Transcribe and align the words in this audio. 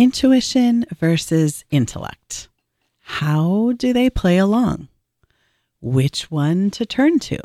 Intuition 0.00 0.86
versus 0.98 1.62
intellect. 1.70 2.48
How 3.00 3.72
do 3.76 3.92
they 3.92 4.08
play 4.08 4.38
along? 4.38 4.88
Which 5.82 6.30
one 6.30 6.70
to 6.70 6.86
turn 6.86 7.18
to? 7.18 7.38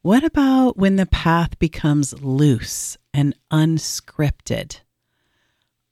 What 0.00 0.22
about 0.22 0.76
when 0.76 0.94
the 0.94 1.06
path 1.06 1.58
becomes 1.58 2.22
loose 2.22 2.96
and 3.12 3.34
unscripted? 3.50 4.82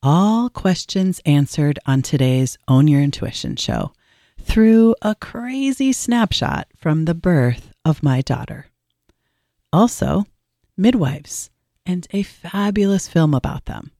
All 0.04 0.50
questions 0.50 1.20
answered 1.26 1.80
on 1.84 2.00
today's 2.00 2.56
Own 2.68 2.86
Your 2.86 3.02
Intuition 3.02 3.56
show 3.56 3.92
through 4.40 4.94
a 5.02 5.16
crazy 5.16 5.92
snapshot 5.92 6.68
from 6.76 7.06
the 7.06 7.14
birth 7.14 7.72
of 7.84 8.04
my 8.04 8.20
daughter. 8.20 8.66
Also, 9.72 10.26
midwives 10.76 11.50
and 11.84 12.06
a 12.12 12.22
fabulous 12.22 13.08
film 13.08 13.34
about 13.34 13.64
them. 13.64 13.90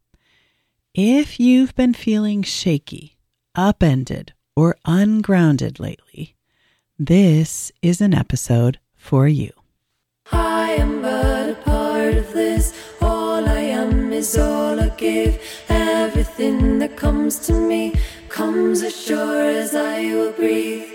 If 0.98 1.38
you've 1.38 1.74
been 1.74 1.92
feeling 1.92 2.42
shaky, 2.42 3.18
upended, 3.54 4.32
or 4.56 4.78
ungrounded 4.86 5.78
lately, 5.78 6.36
this 6.98 7.70
is 7.82 8.00
an 8.00 8.14
episode 8.14 8.78
for 8.94 9.28
you. 9.28 9.52
I 10.32 10.70
am 10.70 11.02
but 11.02 11.50
a 11.50 11.54
part 11.56 12.14
of 12.14 12.32
this. 12.32 12.72
All 13.02 13.46
I 13.46 13.60
am 13.60 14.10
is 14.10 14.38
all 14.38 14.80
I 14.80 14.88
give. 14.88 15.38
Everything 15.68 16.78
that 16.78 16.96
comes 16.96 17.40
to 17.40 17.52
me 17.52 17.92
comes 18.30 18.80
as 18.80 18.98
sure 18.98 19.50
as 19.50 19.74
I 19.74 20.00
will 20.14 20.32
breathe. 20.32 20.88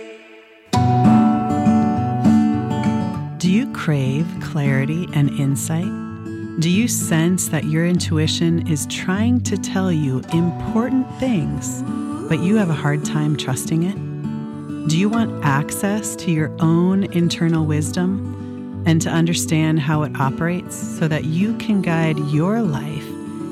Do 3.37 3.51
you 3.51 3.71
crave 3.71 4.25
clarity 4.41 5.07
and 5.13 5.29
insight? 5.39 6.10
Do 6.59 6.69
you 6.69 6.89
sense 6.89 7.47
that 7.47 7.63
your 7.63 7.85
intuition 7.85 8.67
is 8.67 8.85
trying 8.87 9.41
to 9.43 9.57
tell 9.57 9.91
you 9.91 10.19
important 10.33 11.09
things, 11.17 11.81
but 12.27 12.39
you 12.39 12.57
have 12.57 12.69
a 12.69 12.73
hard 12.73 13.05
time 13.05 13.37
trusting 13.37 13.83
it? 13.83 14.89
Do 14.89 14.97
you 14.97 15.07
want 15.07 15.45
access 15.45 16.13
to 16.17 16.29
your 16.29 16.51
own 16.59 17.05
internal 17.13 17.65
wisdom 17.65 18.83
and 18.85 19.01
to 19.01 19.09
understand 19.09 19.79
how 19.79 20.03
it 20.03 20.15
operates 20.19 20.75
so 20.75 21.07
that 21.07 21.23
you 21.23 21.55
can 21.57 21.81
guide 21.81 22.19
your 22.31 22.61
life 22.61 23.07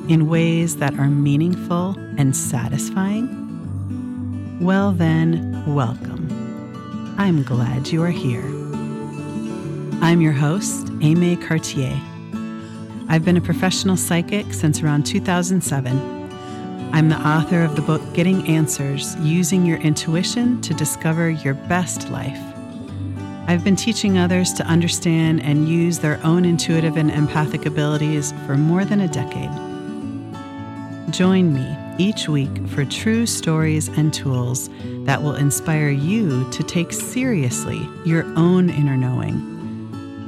in 0.10 0.28
ways 0.28 0.76
that 0.78 1.00
are 1.00 1.10
meaningful 1.10 1.96
and 2.18 2.36
satisfying? 2.36 3.30
Well, 4.60 4.92
then, 4.92 5.64
welcome. 5.74 6.28
I'm 7.18 7.44
glad 7.44 7.88
you 7.88 8.04
are 8.04 8.10
here. 8.10 8.46
I'm 10.02 10.20
your 10.20 10.34
host, 10.34 10.90
Aimee 11.02 11.38
Cartier. 11.38 11.98
I've 13.12 13.26
been 13.26 13.38
a 13.38 13.42
professional 13.42 13.98
psychic 13.98 14.54
since 14.54 14.84
around 14.84 15.04
2007. 15.04 16.30
I'm 16.94 17.10
the 17.10 17.18
author 17.28 17.64
of 17.64 17.76
the 17.76 17.82
book 17.82 18.04
Getting 18.14 18.48
Answers 18.48 19.16
Using 19.16 19.66
Your 19.66 19.80
Intuition 19.80 20.62
to 20.62 20.76
Discover 20.76 21.32
Your 21.32 21.56
Best 21.56 22.12
Life. 22.12 22.40
I've 23.48 23.64
been 23.64 23.76
teaching 23.76 24.20
others 24.20 24.54
to 24.54 24.64
understand 24.68 25.42
and 25.42 25.68
use 25.68 25.98
their 25.98 26.24
own 26.24 26.46
intuitive 26.46 26.98
and 26.98 27.10
empathic 27.10 27.66
abilities 27.66 28.32
for 28.46 28.56
more 28.56 28.86
than 28.86 29.02
a 29.02 29.08
decade. 29.08 29.50
Join 31.12 31.52
me 31.52 31.76
each 31.98 32.30
week 32.30 32.68
for 32.68 32.86
true 32.86 33.26
stories 33.26 33.88
and 33.88 34.14
tools 34.14 34.70
that 35.06 35.24
will 35.24 35.34
inspire 35.34 35.90
you 35.90 36.48
to 36.52 36.62
take 36.62 36.94
seriously 36.94 37.90
your 38.06 38.24
own 38.38 38.70
inner 38.70 38.98
knowing 38.98 39.58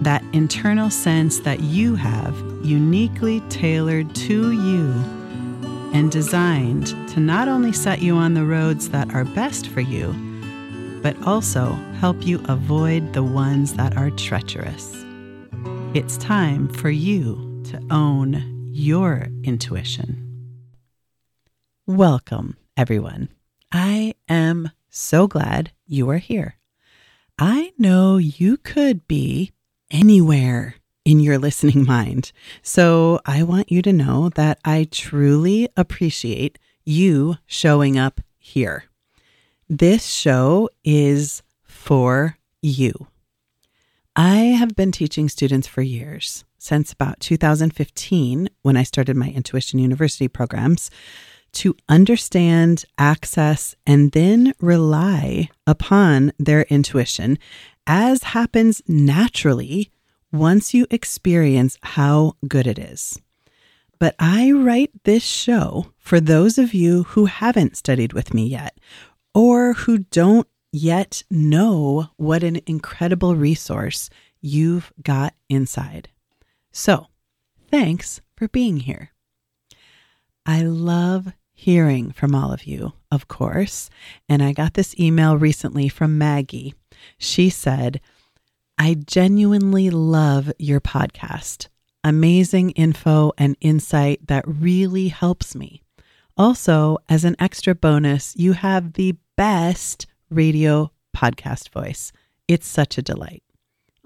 that 0.02 0.24
internal 0.34 0.90
sense 0.90 1.42
that 1.42 1.60
you 1.60 1.94
have 1.94 2.51
uniquely 2.64 3.40
tailored 3.50 4.14
to 4.16 4.52
you 4.52 4.92
and 5.94 6.12
designed 6.12 6.88
to 7.10 7.20
not 7.20 7.48
only 7.48 7.74
set 7.74 8.02
you 8.02 8.16
on 8.16 8.34
the 8.34 8.46
roads 8.46 8.90
that 8.90 9.14
are 9.14 9.26
best 9.26 9.68
for 9.68 9.82
you, 9.82 10.14
but 11.02 11.22
also 11.24 11.74
help 12.00 12.26
you 12.26 12.44
avoid 12.48 13.14
the 13.14 13.24
ones 13.24 13.74
that 13.74 13.98
are 13.98 14.12
treacherous. 14.12 15.04
It's 15.94 16.18
time 16.18 16.70
for 16.70 16.90
you 16.90 17.62
to 17.66 17.82
own 17.92 18.70
your 18.72 19.28
intuition. 19.44 20.18
Welcome, 21.86 22.58
everyone. 22.78 23.30
I 23.72 24.14
am 24.30 24.72
so 24.90 25.28
glad 25.28 25.72
you 25.86 26.10
are 26.10 26.18
here. 26.18 26.58
I 27.38 27.74
know 27.78 28.18
you 28.18 28.58
could 28.58 29.08
be 29.08 29.52
anywhere 29.90 30.76
in 31.06 31.20
your 31.20 31.38
listening 31.38 31.86
mind. 31.88 32.32
So 32.62 33.20
I 33.26 33.44
want 33.44 33.72
you 33.72 33.82
to 33.84 33.94
know 33.94 34.30
that 34.30 34.60
I 34.66 34.88
truly 34.92 35.70
appreciate 35.76 36.58
you 36.84 37.38
showing 37.46 37.98
up 37.98 38.22
here. 38.38 38.86
This 39.70 40.06
show 40.06 40.70
is 40.84 41.44
for 41.64 42.38
you. 42.62 43.08
I 44.16 44.36
have 44.36 44.76
been 44.76 44.92
teaching 44.92 45.30
students 45.30 45.68
for 45.68 45.82
years, 45.82 46.44
since 46.58 46.92
about 46.92 47.22
2015, 47.22 48.50
when 48.62 48.76
I 48.76 48.84
started 48.84 49.16
my 49.16 49.30
Intuition 49.30 49.80
University 49.80 50.28
programs, 50.28 50.92
to 51.54 51.76
understand, 51.88 52.84
access, 52.98 53.76
and 53.88 54.12
then 54.12 54.54
rely 54.60 55.50
upon 55.66 56.34
their 56.38 56.64
intuition 56.64 57.38
as 57.88 58.24
happens 58.24 58.82
naturally 58.88 59.92
once 60.32 60.74
you 60.74 60.88
experience 60.90 61.78
how 61.84 62.34
good 62.48 62.68
it 62.68 62.80
is. 62.80 63.20
But 64.00 64.16
I 64.18 64.52
write 64.52 64.92
this 65.04 65.24
show 65.24 65.94
for 65.98 66.20
those 66.20 66.58
of 66.58 66.74
you 66.74 67.04
who 67.04 67.26
haven't 67.26 67.78
studied 67.78 68.14
with 68.14 68.34
me 68.34 68.48
yet 68.48 68.78
or 69.34 69.74
who 69.74 70.00
don't 70.00 70.48
yet 70.72 71.24
know 71.30 72.10
what 72.18 72.44
an 72.44 72.62
incredible 72.66 73.36
resource 73.36 74.10
you've 74.42 74.92
got 75.04 75.36
inside. 75.50 76.10
So, 76.72 77.08
thanks 77.70 78.22
for 78.36 78.48
being 78.48 78.78
here. 78.78 79.12
I 80.46 80.64
love 80.64 81.34
hearing 81.54 82.12
from 82.12 82.34
all 82.34 82.52
of 82.52 82.64
you, 82.64 82.94
of 83.12 83.28
course. 83.28 83.90
And 84.28 84.42
I 84.42 84.52
got 84.52 84.74
this 84.74 85.00
email 85.00 85.38
recently 85.38 85.90
from 85.90 86.18
Maggie. 86.18 86.74
She 87.20 87.50
said, 87.50 88.02
I 88.84 88.96
genuinely 88.96 89.92
love 89.92 90.52
your 90.58 90.82
podcast. 90.82 91.68
Amazing 92.04 92.72
info 92.72 93.32
and 93.38 93.56
insight 93.62 94.26
that 94.26 94.44
really 94.48 95.10
helps 95.10 95.54
me. 95.54 95.84
Also, 96.36 96.98
as 97.08 97.24
an 97.24 97.36
extra 97.38 97.76
bonus, 97.76 98.36
you 98.36 98.54
have 98.54 98.94
the 98.94 99.18
best 99.38 100.08
radio 100.32 100.92
podcast 101.16 101.70
voice. 101.70 102.12
It's 102.48 102.68
such 102.68 102.98
a 102.98 103.04
delight. 103.04 103.44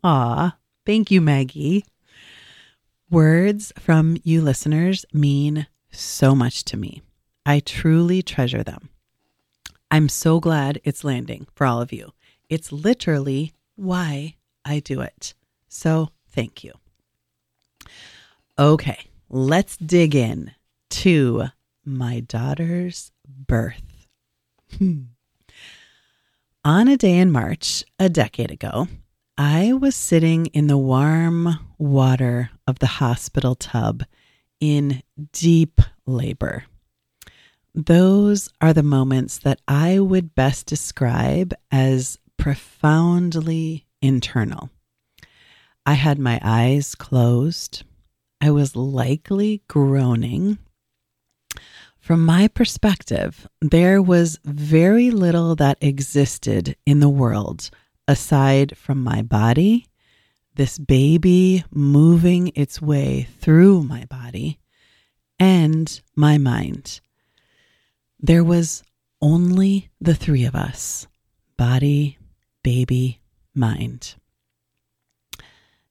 Aw, 0.04 0.58
thank 0.86 1.10
you, 1.10 1.22
Maggie. 1.22 1.86
Words 3.10 3.72
from 3.80 4.18
you 4.26 4.42
listeners 4.42 5.06
mean 5.14 5.68
so 5.90 6.36
much 6.36 6.66
to 6.66 6.76
me. 6.76 7.02
I 7.46 7.62
truly 7.62 8.22
treasure 8.22 8.62
them. 8.62 8.90
I'm 9.90 10.10
so 10.10 10.42
glad 10.42 10.82
it's 10.84 11.06
landing 11.06 11.48
for 11.56 11.66
all 11.66 11.80
of 11.82 11.94
you. 11.94 12.12
It's 12.50 12.74
literally 12.74 13.54
why 13.78 14.36
I 14.66 14.80
do 14.80 15.02
it. 15.02 15.34
So 15.70 16.10
thank 16.30 16.64
you. 16.64 16.74
Okay, 18.58 19.00
let's 19.30 19.78
dig 19.78 20.16
in 20.16 20.52
to 20.90 21.46
my 21.86 22.22
daughter's 22.22 23.12
birth. 23.28 24.08
Hmm. 24.78 25.04
On 26.64 26.88
a 26.88 26.98
day 26.98 27.20
in 27.20 27.32
March, 27.32 27.84
a 28.00 28.10
decade 28.10 28.50
ago, 28.50 28.88
I 29.38 29.74
was 29.74 29.96
sitting 29.96 30.48
in 30.48 30.68
the 30.68 30.78
warm 30.78 31.60
water 31.78 32.50
of 32.66 32.80
the 32.80 32.88
hospital 32.88 33.54
tub 33.54 34.04
in 34.60 35.04
deep 35.32 35.80
labor. 36.06 36.64
Those 37.74 38.50
are 38.62 38.74
the 38.74 38.84
moments 38.84 39.38
that 39.40 39.60
I 39.68 40.00
would 40.00 40.34
best 40.34 40.66
describe 40.66 41.54
as 41.72 42.18
profoundly 42.38 43.85
internal. 44.02 44.70
I 45.86 45.94
had 45.94 46.18
my 46.20 46.40
eyes 46.44 46.96
closed. 46.96 47.84
I 48.42 48.52
was 48.52 48.76
likely 48.76 49.64
groaning. 49.68 50.58
From 52.00 52.26
my 52.26 52.48
perspective, 52.48 53.48
there 53.62 54.02
was 54.02 54.40
very 54.44 55.10
little 55.10 55.56
that 55.56 55.78
existed 55.82 56.76
in 56.86 57.00
the 57.00 57.10
world 57.10 57.70
aside 58.08 58.78
from 58.78 59.04
my 59.04 59.22
body, 59.22 59.88
this 60.56 60.78
baby 60.78 61.64
moving 61.72 62.52
its 62.56 62.82
way 62.82 63.28
through 63.40 63.84
my 63.84 64.06
body, 64.06 64.60
and 65.40 66.02
my 66.16 66.38
mind. 66.38 67.02
There 68.20 68.44
was 68.44 68.84
only 69.22 69.90
the 70.00 70.16
three 70.16 70.46
of 70.46 70.56
us 70.56 71.08
body, 71.58 72.18
baby, 72.64 73.22
mind. 73.56 74.16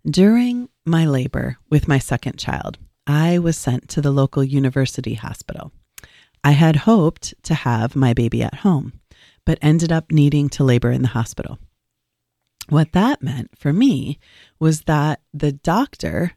During 0.09 0.69
my 0.85 1.07
labor 1.07 1.57
with 1.71 1.89
my 1.89 1.99
second 1.99 2.39
child, 2.39 2.79
I 3.07 3.39
was 3.39 3.57
sent 3.57 3.89
to 3.91 4.03
the 4.03 4.11
local 4.11 4.45
university 4.45 5.15
hospital. 5.15 5.73
I 6.43 6.53
had 6.53 6.77
hoped 6.77 7.35
to 7.45 7.55
have 7.55 7.97
my 7.97 8.13
baby 8.13 8.43
at 8.43 8.57
home, 8.57 9.01
but 9.47 9.59
ended 9.63 9.91
up 9.91 10.11
needing 10.11 10.49
to 10.51 10.65
labor 10.65 10.91
in 10.91 11.03
the 11.03 11.09
hospital. 11.09 11.59
What 12.69 12.93
that 12.93 13.23
meant 13.23 13.51
for 13.59 13.73
me 13.73 14.19
was 14.59 14.83
that 14.83 15.21
the 15.33 15.53
doctor 15.53 16.33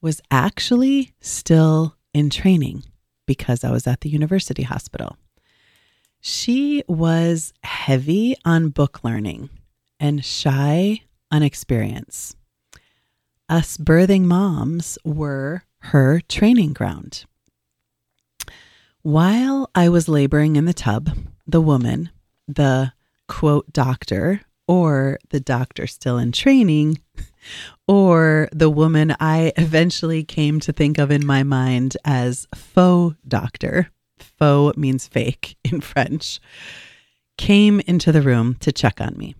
was 0.00 0.20
actually 0.30 1.12
still 1.20 1.96
in 2.14 2.30
training 2.30 2.84
because 3.26 3.64
I 3.64 3.70
was 3.70 3.86
at 3.86 4.02
the 4.02 4.08
university 4.08 4.62
hospital. 4.62 5.16
She 6.20 6.82
was 6.88 7.52
heavy 7.62 8.36
on 8.44 8.70
book 8.70 9.04
learning 9.04 9.50
and 9.98 10.24
shy 10.24 11.02
on 11.30 11.42
experience. 11.42 12.36
Us 13.48 13.76
birthing 13.76 14.22
moms 14.22 14.98
were 15.04 15.62
her 15.78 16.20
training 16.28 16.72
ground. 16.72 17.24
While 19.02 19.70
I 19.74 19.88
was 19.88 20.08
laboring 20.08 20.56
in 20.56 20.64
the 20.64 20.74
tub, 20.74 21.16
the 21.46 21.60
woman, 21.60 22.10
the 22.48 22.92
quote 23.28 23.72
doctor, 23.72 24.40
or 24.66 25.18
the 25.30 25.38
doctor 25.38 25.86
still 25.86 26.18
in 26.18 26.32
training, 26.32 26.98
or 27.88 28.48
the 28.52 28.68
woman 28.68 29.14
I 29.20 29.52
eventually 29.56 30.24
came 30.24 30.58
to 30.60 30.72
think 30.72 30.98
of 30.98 31.12
in 31.12 31.24
my 31.24 31.44
mind 31.44 31.96
as 32.04 32.48
faux 32.52 33.16
doctor, 33.28 33.90
faux 34.18 34.76
means 34.76 35.06
fake 35.06 35.56
in 35.64 35.80
French, 35.80 36.40
came 37.38 37.80
into 37.86 38.10
the 38.10 38.22
room 38.22 38.56
to 38.56 38.72
check 38.72 39.00
on 39.00 39.16
me. 39.16 39.36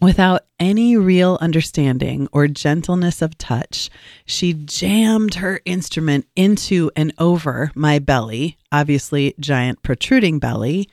Without 0.00 0.46
any 0.58 0.96
real 0.96 1.36
understanding 1.42 2.26
or 2.32 2.48
gentleness 2.48 3.20
of 3.20 3.36
touch, 3.36 3.90
she 4.24 4.54
jammed 4.54 5.34
her 5.34 5.60
instrument 5.66 6.26
into 6.34 6.90
and 6.96 7.12
over 7.18 7.70
my 7.74 7.98
belly, 7.98 8.56
obviously, 8.72 9.34
giant 9.38 9.82
protruding 9.82 10.38
belly, 10.38 10.88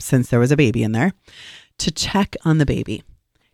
since 0.00 0.28
there 0.28 0.40
was 0.40 0.50
a 0.50 0.56
baby 0.56 0.82
in 0.82 0.90
there, 0.90 1.12
to 1.78 1.92
check 1.92 2.34
on 2.44 2.58
the 2.58 2.66
baby. 2.66 3.04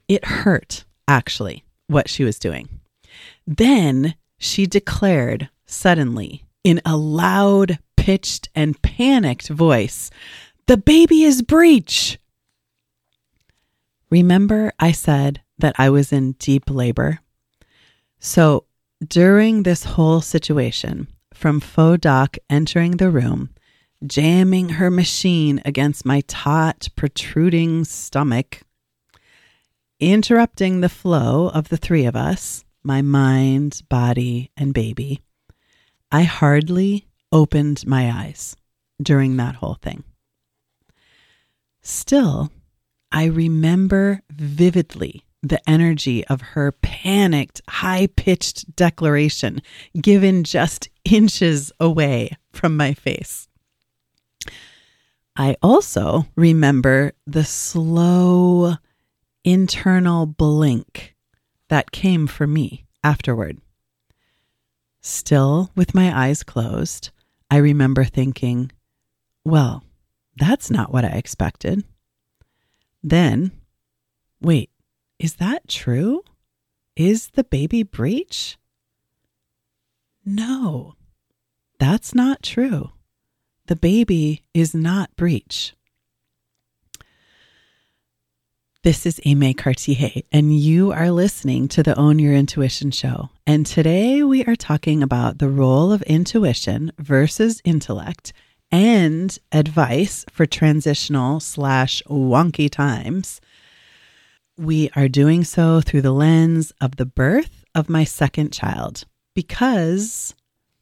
It 0.08 0.24
hurt, 0.24 0.86
actually, 1.06 1.62
what 1.88 2.08
she 2.08 2.24
was 2.24 2.38
doing. 2.38 2.80
Then 3.46 4.14
she 4.38 4.64
declared 4.64 5.50
suddenly 5.66 6.44
in 6.64 6.80
a 6.86 6.96
loud, 6.96 7.78
pitched, 7.98 8.48
and 8.54 8.80
panicked 8.80 9.48
voice, 9.48 10.10
The 10.66 10.78
baby 10.78 11.22
is 11.22 11.42
breech. 11.42 12.18
Remember, 14.10 14.72
I 14.78 14.92
said 14.92 15.40
that 15.58 15.74
I 15.78 15.90
was 15.90 16.12
in 16.12 16.32
deep 16.32 16.70
labor? 16.70 17.20
So 18.18 18.64
during 19.06 19.62
this 19.62 19.84
whole 19.84 20.20
situation, 20.20 21.08
from 21.34 21.60
faux 21.60 22.00
doc 22.00 22.36
entering 22.48 22.92
the 22.92 23.10
room, 23.10 23.50
jamming 24.06 24.70
her 24.70 24.90
machine 24.90 25.60
against 25.64 26.06
my 26.06 26.22
taut, 26.22 26.88
protruding 26.96 27.84
stomach, 27.84 28.62
interrupting 30.00 30.80
the 30.80 30.88
flow 30.88 31.48
of 31.48 31.68
the 31.68 31.76
three 31.76 32.04
of 32.04 32.16
us, 32.16 32.64
my 32.82 33.02
mind, 33.02 33.82
body, 33.88 34.50
and 34.56 34.72
baby, 34.72 35.22
I 36.12 36.22
hardly 36.22 37.06
opened 37.32 37.86
my 37.86 38.10
eyes 38.10 38.56
during 39.02 39.36
that 39.36 39.56
whole 39.56 39.74
thing. 39.74 40.04
Still, 41.82 42.50
I 43.12 43.26
remember 43.26 44.22
vividly 44.30 45.24
the 45.42 45.60
energy 45.68 46.26
of 46.26 46.40
her 46.40 46.72
panicked, 46.72 47.60
high 47.68 48.08
pitched 48.16 48.74
declaration 48.74 49.62
given 50.00 50.44
just 50.44 50.88
inches 51.04 51.72
away 51.78 52.36
from 52.52 52.76
my 52.76 52.94
face. 52.94 53.48
I 55.36 55.56
also 55.62 56.26
remember 56.34 57.12
the 57.26 57.44
slow 57.44 58.74
internal 59.44 60.26
blink 60.26 61.14
that 61.68 61.92
came 61.92 62.26
for 62.26 62.46
me 62.46 62.86
afterward. 63.04 63.58
Still 65.00 65.70
with 65.76 65.94
my 65.94 66.26
eyes 66.26 66.42
closed, 66.42 67.10
I 67.50 67.58
remember 67.58 68.02
thinking, 68.04 68.72
well, 69.44 69.84
that's 70.36 70.70
not 70.70 70.92
what 70.92 71.04
I 71.04 71.10
expected. 71.10 71.84
Then, 73.06 73.52
wait, 74.40 74.68
is 75.20 75.36
that 75.36 75.68
true? 75.68 76.24
Is 76.96 77.28
the 77.28 77.44
baby 77.44 77.84
breech? 77.84 78.58
No, 80.24 80.94
that's 81.78 82.16
not 82.16 82.42
true. 82.42 82.90
The 83.66 83.76
baby 83.76 84.42
is 84.52 84.74
not 84.74 85.14
breech. 85.14 85.76
This 88.82 89.06
is 89.06 89.20
Aimee 89.24 89.54
Cartier, 89.54 90.22
and 90.32 90.58
you 90.58 90.90
are 90.90 91.12
listening 91.12 91.68
to 91.68 91.84
the 91.84 91.96
Own 91.96 92.18
Your 92.18 92.34
Intuition 92.34 92.90
show. 92.90 93.30
And 93.46 93.64
today 93.64 94.24
we 94.24 94.44
are 94.46 94.56
talking 94.56 95.00
about 95.04 95.38
the 95.38 95.48
role 95.48 95.92
of 95.92 96.02
intuition 96.02 96.90
versus 96.98 97.62
intellect 97.64 98.32
and 98.70 99.38
advice 99.52 100.24
for 100.30 100.46
transitional 100.46 101.40
slash 101.40 102.02
wonky 102.08 102.70
times. 102.70 103.40
We 104.58 104.90
are 104.96 105.08
doing 105.08 105.44
so 105.44 105.80
through 105.80 106.02
the 106.02 106.12
lens 106.12 106.72
of 106.80 106.96
the 106.96 107.06
birth 107.06 107.64
of 107.74 107.88
my 107.88 108.04
second 108.04 108.52
child 108.52 109.04
because 109.34 110.34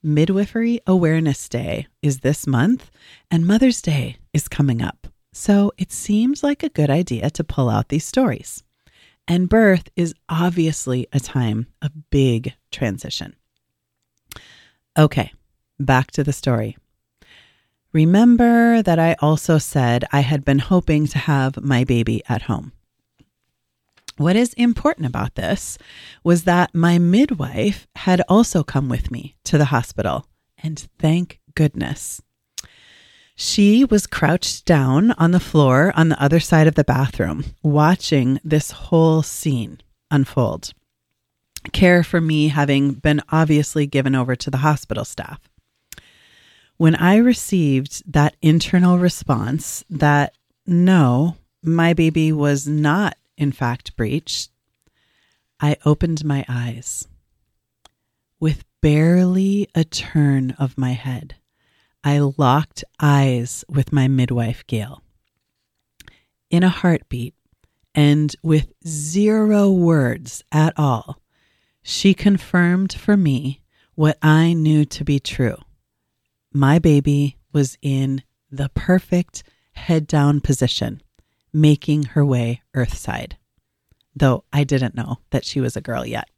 Midwifery 0.02 0.80
Awareness 0.86 1.48
Day 1.48 1.86
is 2.02 2.20
this 2.20 2.46
month 2.46 2.90
and 3.30 3.46
Mother's 3.46 3.82
Day 3.82 4.16
is 4.32 4.48
coming 4.48 4.82
up. 4.82 5.08
So 5.32 5.72
it 5.76 5.90
seems 5.90 6.44
like 6.44 6.62
a 6.62 6.68
good 6.68 6.90
idea 6.90 7.30
to 7.30 7.42
pull 7.42 7.68
out 7.68 7.88
these 7.88 8.04
stories. 8.04 8.62
And 9.26 9.48
birth 9.48 9.88
is 9.96 10.14
obviously 10.28 11.08
a 11.12 11.18
time 11.18 11.66
of 11.82 12.10
big 12.10 12.54
transition. 12.70 13.34
Okay, 14.96 15.32
back 15.80 16.10
to 16.12 16.22
the 16.22 16.32
story. 16.32 16.76
Remember 17.94 18.82
that 18.82 18.98
I 18.98 19.14
also 19.20 19.56
said 19.58 20.04
I 20.10 20.20
had 20.20 20.44
been 20.44 20.58
hoping 20.58 21.06
to 21.06 21.18
have 21.18 21.62
my 21.62 21.84
baby 21.84 22.24
at 22.28 22.42
home. 22.42 22.72
What 24.16 24.34
is 24.34 24.52
important 24.54 25.06
about 25.06 25.36
this 25.36 25.78
was 26.24 26.42
that 26.42 26.74
my 26.74 26.98
midwife 26.98 27.86
had 27.94 28.20
also 28.28 28.64
come 28.64 28.88
with 28.88 29.12
me 29.12 29.36
to 29.44 29.58
the 29.58 29.66
hospital, 29.66 30.26
and 30.58 30.84
thank 30.98 31.38
goodness. 31.54 32.20
She 33.36 33.84
was 33.84 34.08
crouched 34.08 34.64
down 34.64 35.12
on 35.12 35.30
the 35.30 35.38
floor 35.38 35.92
on 35.94 36.08
the 36.08 36.20
other 36.20 36.40
side 36.40 36.66
of 36.66 36.74
the 36.74 36.82
bathroom, 36.82 37.44
watching 37.62 38.40
this 38.42 38.72
whole 38.72 39.22
scene 39.22 39.80
unfold. 40.10 40.72
Care 41.72 42.02
for 42.02 42.20
me 42.20 42.48
having 42.48 42.94
been 42.94 43.22
obviously 43.30 43.86
given 43.86 44.16
over 44.16 44.34
to 44.34 44.50
the 44.50 44.58
hospital 44.58 45.04
staff. 45.04 45.40
When 46.76 46.96
I 46.96 47.16
received 47.16 48.02
that 48.12 48.36
internal 48.42 48.98
response 48.98 49.84
that 49.88 50.34
no, 50.66 51.36
my 51.62 51.94
baby 51.94 52.32
was 52.32 52.66
not, 52.66 53.16
in 53.36 53.52
fact, 53.52 53.96
breached, 53.96 54.50
I 55.60 55.76
opened 55.84 56.24
my 56.24 56.44
eyes. 56.48 57.06
With 58.40 58.64
barely 58.80 59.68
a 59.74 59.84
turn 59.84 60.50
of 60.58 60.76
my 60.76 60.92
head, 60.92 61.36
I 62.02 62.18
locked 62.18 62.84
eyes 63.00 63.64
with 63.68 63.92
my 63.92 64.08
midwife, 64.08 64.66
Gail. 64.66 65.02
In 66.50 66.64
a 66.64 66.68
heartbeat 66.68 67.34
and 67.94 68.34
with 68.42 68.72
zero 68.86 69.70
words 69.70 70.42
at 70.50 70.74
all, 70.76 71.20
she 71.82 72.14
confirmed 72.14 72.92
for 72.92 73.16
me 73.16 73.62
what 73.94 74.18
I 74.20 74.54
knew 74.54 74.84
to 74.86 75.04
be 75.04 75.20
true. 75.20 75.56
My 76.56 76.78
baby 76.78 77.36
was 77.52 77.76
in 77.82 78.22
the 78.48 78.70
perfect 78.74 79.42
head 79.72 80.06
down 80.06 80.40
position, 80.40 81.02
making 81.52 82.04
her 82.04 82.24
way 82.24 82.62
earthside, 82.74 83.36
though 84.14 84.44
I 84.52 84.62
didn't 84.62 84.94
know 84.94 85.18
that 85.30 85.44
she 85.44 85.60
was 85.60 85.76
a 85.76 85.80
girl 85.80 86.06
yet. 86.06 86.30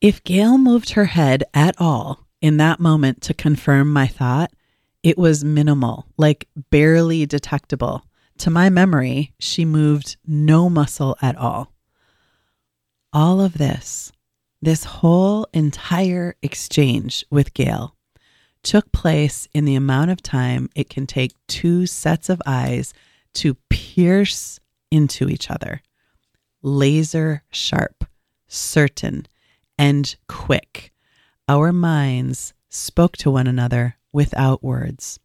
If 0.00 0.24
Gail 0.24 0.56
moved 0.56 0.90
her 0.90 1.04
head 1.04 1.44
at 1.52 1.74
all, 1.78 2.26
in 2.40 2.56
that 2.56 2.80
moment 2.80 3.20
to 3.22 3.34
confirm 3.34 3.92
my 3.92 4.06
thought, 4.06 4.50
it 5.02 5.18
was 5.18 5.44
minimal, 5.44 6.06
like 6.16 6.48
barely 6.70 7.26
detectable. 7.26 8.04
To 8.38 8.50
my 8.50 8.70
memory, 8.70 9.34
she 9.38 9.66
moved 9.66 10.16
no 10.26 10.70
muscle 10.70 11.18
at 11.20 11.36
all. 11.36 11.74
All 13.12 13.42
of 13.42 13.58
this, 13.58 14.10
this 14.62 14.84
whole 14.84 15.46
entire 15.52 16.36
exchange 16.42 17.24
with 17.30 17.54
Gail, 17.54 17.94
took 18.62 18.92
place 18.92 19.48
in 19.54 19.64
the 19.64 19.74
amount 19.74 20.10
of 20.10 20.22
time 20.22 20.68
it 20.74 20.90
can 20.90 21.06
take 21.06 21.32
two 21.46 21.86
sets 21.86 22.28
of 22.28 22.42
eyes 22.44 22.92
to 23.34 23.54
pierce 23.70 24.60
into 24.90 25.28
each 25.28 25.50
other. 25.50 25.80
Laser 26.62 27.42
sharp, 27.50 28.04
certain, 28.48 29.26
and 29.78 30.16
quick 30.28 30.92
our 31.50 31.72
minds 31.72 32.54
spoke 32.68 33.16
to 33.16 33.28
one 33.28 33.48
another 33.48 33.96
without 34.12 34.62
words. 34.62 35.18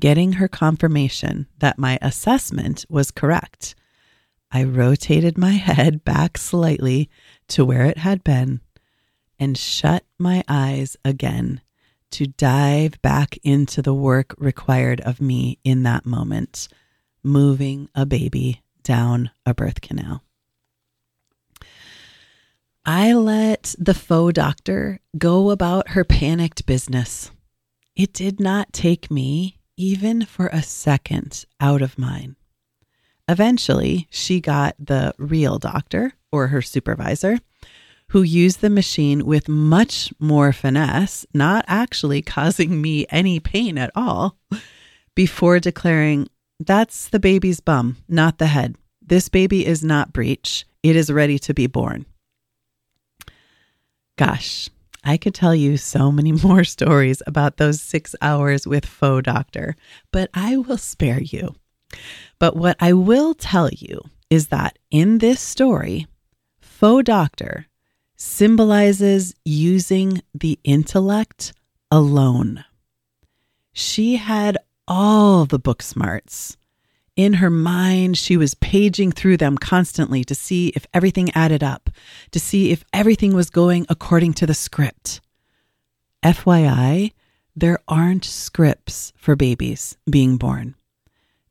Getting 0.00 0.32
her 0.32 0.48
confirmation 0.48 1.46
that 1.58 1.78
my 1.78 1.96
assessment 2.02 2.84
was 2.88 3.12
correct, 3.12 3.76
I 4.50 4.64
rotated 4.64 5.36
my 5.36 5.52
head 5.68 6.04
back 6.04 6.38
slightly 6.38 7.10
to 7.48 7.64
where 7.64 7.84
it 7.84 7.98
had 7.98 8.24
been 8.24 8.60
and 9.38 9.56
shut 9.56 10.04
my 10.18 10.42
eyes 10.48 10.96
again 11.04 11.60
to 12.10 12.26
dive 12.26 13.00
back 13.02 13.38
into 13.42 13.82
the 13.82 13.94
work 13.94 14.34
required 14.38 15.00
of 15.02 15.20
me 15.20 15.58
in 15.62 15.82
that 15.82 16.06
moment, 16.06 16.68
moving 17.22 17.88
a 17.94 18.06
baby 18.06 18.62
down 18.82 19.30
a 19.44 19.52
birth 19.52 19.80
canal. 19.80 20.22
I 22.84 23.12
let 23.12 23.74
the 23.78 23.92
faux 23.92 24.32
doctor 24.32 25.00
go 25.18 25.50
about 25.50 25.90
her 25.90 26.04
panicked 26.04 26.64
business. 26.64 27.30
It 27.94 28.14
did 28.14 28.40
not 28.40 28.72
take 28.72 29.10
me 29.10 29.58
even 29.76 30.24
for 30.24 30.46
a 30.46 30.62
second 30.62 31.44
out 31.60 31.82
of 31.82 31.98
mine. 31.98 32.36
Eventually, 33.28 34.08
she 34.10 34.40
got 34.40 34.74
the 34.78 35.14
real 35.18 35.58
doctor 35.58 36.14
or 36.32 36.48
her 36.48 36.62
supervisor 36.62 37.38
who 38.10 38.22
used 38.22 38.60
the 38.60 38.70
machine 38.70 39.26
with 39.26 39.48
much 39.48 40.12
more 40.18 40.52
finesse, 40.52 41.26
not 41.34 41.64
actually 41.68 42.22
causing 42.22 42.80
me 42.80 43.06
any 43.10 43.38
pain 43.38 43.76
at 43.76 43.90
all, 43.94 44.38
before 45.14 45.60
declaring, 45.60 46.28
That's 46.58 47.08
the 47.08 47.20
baby's 47.20 47.60
bum, 47.60 47.98
not 48.08 48.38
the 48.38 48.46
head. 48.46 48.76
This 49.02 49.28
baby 49.28 49.66
is 49.66 49.84
not 49.84 50.12
breech. 50.12 50.64
It 50.82 50.96
is 50.96 51.12
ready 51.12 51.38
to 51.40 51.52
be 51.52 51.66
born. 51.66 52.06
Gosh, 54.16 54.70
I 55.04 55.16
could 55.16 55.34
tell 55.34 55.54
you 55.54 55.76
so 55.76 56.10
many 56.10 56.32
more 56.44 56.64
stories 56.64 57.22
about 57.26 57.58
those 57.58 57.80
six 57.80 58.14
hours 58.22 58.66
with 58.66 58.86
faux 58.86 59.22
doctor, 59.22 59.76
but 60.12 60.30
I 60.32 60.56
will 60.56 60.78
spare 60.78 61.20
you. 61.20 61.54
But 62.38 62.56
what 62.56 62.76
I 62.80 62.92
will 62.92 63.34
tell 63.34 63.68
you 63.70 64.00
is 64.30 64.48
that 64.48 64.78
in 64.90 65.18
this 65.18 65.40
story, 65.40 66.06
faux 66.60 67.04
doctor 67.04 67.66
symbolizes 68.16 69.34
using 69.44 70.22
the 70.34 70.58
intellect 70.64 71.52
alone. 71.90 72.64
She 73.72 74.16
had 74.16 74.58
all 74.86 75.44
the 75.44 75.58
book 75.58 75.82
smarts. 75.82 76.56
In 77.16 77.34
her 77.34 77.50
mind, 77.50 78.16
she 78.16 78.36
was 78.36 78.54
paging 78.54 79.12
through 79.12 79.38
them 79.38 79.58
constantly 79.58 80.22
to 80.24 80.34
see 80.34 80.68
if 80.68 80.86
everything 80.94 81.30
added 81.34 81.64
up, 81.64 81.90
to 82.30 82.40
see 82.40 82.70
if 82.70 82.84
everything 82.92 83.34
was 83.34 83.50
going 83.50 83.86
according 83.88 84.34
to 84.34 84.46
the 84.46 84.54
script. 84.54 85.20
FYI, 86.22 87.12
there 87.56 87.78
aren't 87.88 88.24
scripts 88.24 89.12
for 89.16 89.34
babies 89.34 89.96
being 90.08 90.36
born. 90.36 90.74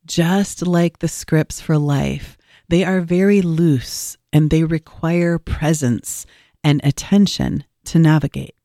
Just 0.07 0.65
like 0.65 0.99
the 0.99 1.09
scripts 1.09 1.59
for 1.59 1.77
life, 1.77 2.37
they 2.69 2.85
are 2.85 3.01
very 3.01 3.41
loose 3.41 4.15
and 4.31 4.49
they 4.49 4.63
require 4.63 5.37
presence 5.37 6.25
and 6.63 6.79
attention 6.83 7.65
to 7.85 7.99
navigate. 7.99 8.55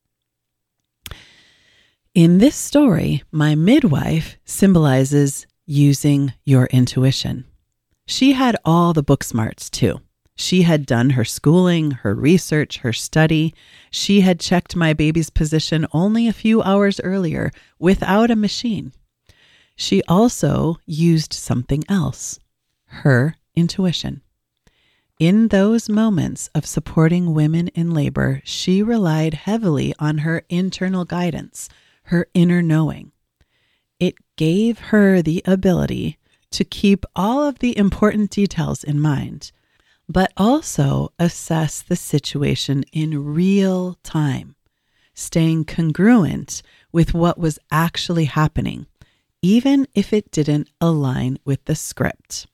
In 2.15 2.39
this 2.39 2.55
story, 2.55 3.25
my 3.33 3.57
midwife 3.57 4.37
symbolizes 4.45 5.47
using 5.67 6.33
your 6.45 6.67
intuition. 6.67 7.45
She 8.07 8.33
had 8.33 8.57
all 8.65 8.93
the 8.93 9.03
book 9.03 9.25
smarts 9.25 9.69
too. 9.69 10.01
She 10.37 10.63
had 10.63 10.87
done 10.87 11.11
her 11.11 11.25
schooling, 11.25 11.91
her 11.91 12.15
research, 12.15 12.79
her 12.79 12.93
study. 12.93 13.53
She 13.91 14.21
had 14.21 14.39
checked 14.39 14.77
my 14.77 14.93
baby's 14.93 15.31
position 15.31 15.87
only 15.93 16.29
a 16.29 16.33
few 16.33 16.63
hours 16.63 17.01
earlier 17.03 17.51
without 17.81 18.31
a 18.31 18.37
machine. 18.37 18.93
She 19.77 20.03
also 20.09 20.77
used 20.87 21.33
something 21.33 21.85
else 21.89 22.39
her 22.87 23.37
intuition. 23.55 24.23
In 25.19 25.49
those 25.49 25.89
moments 25.89 26.51
of 26.55 26.67
supporting 26.67 27.33
women 27.33 27.69
in 27.69 27.91
labor, 27.91 28.43
she 28.45 28.83
relied 28.83 29.35
heavily 29.35 29.95
on 29.99 30.19
her 30.19 30.45
internal 30.49 31.05
guidance, 31.05 31.69
her 32.05 32.27
inner 32.35 32.61
knowing. 32.61 33.13
It 34.01 34.17
gave 34.37 34.79
her 34.79 35.23
the 35.23 35.43
ability 35.47 36.19
to 36.51 36.65
keep 36.65 37.05
all 37.15 37.47
of 37.47 37.61
the 37.61 37.77
important 37.79 38.31
details 38.31 38.83
in 38.85 39.01
mind, 39.01 39.53
but 40.09 40.33
also 40.37 41.13
assess 41.19 41.81
the 41.81 41.97
situation 41.97 42.85
in 42.93 43.25
real 43.25 43.99
time, 44.03 44.57
staying 45.15 45.65
congruent 45.65 46.63
with 46.91 47.15
what 47.15 47.39
was 47.39 47.59
actually 47.71 48.27
happening, 48.27 48.87
even 49.43 49.87
if 49.95 50.13
it 50.13 50.31
didn't 50.31 50.71
align 50.81 51.39
with 51.45 51.65
the 51.65 51.75
script. 51.75 52.47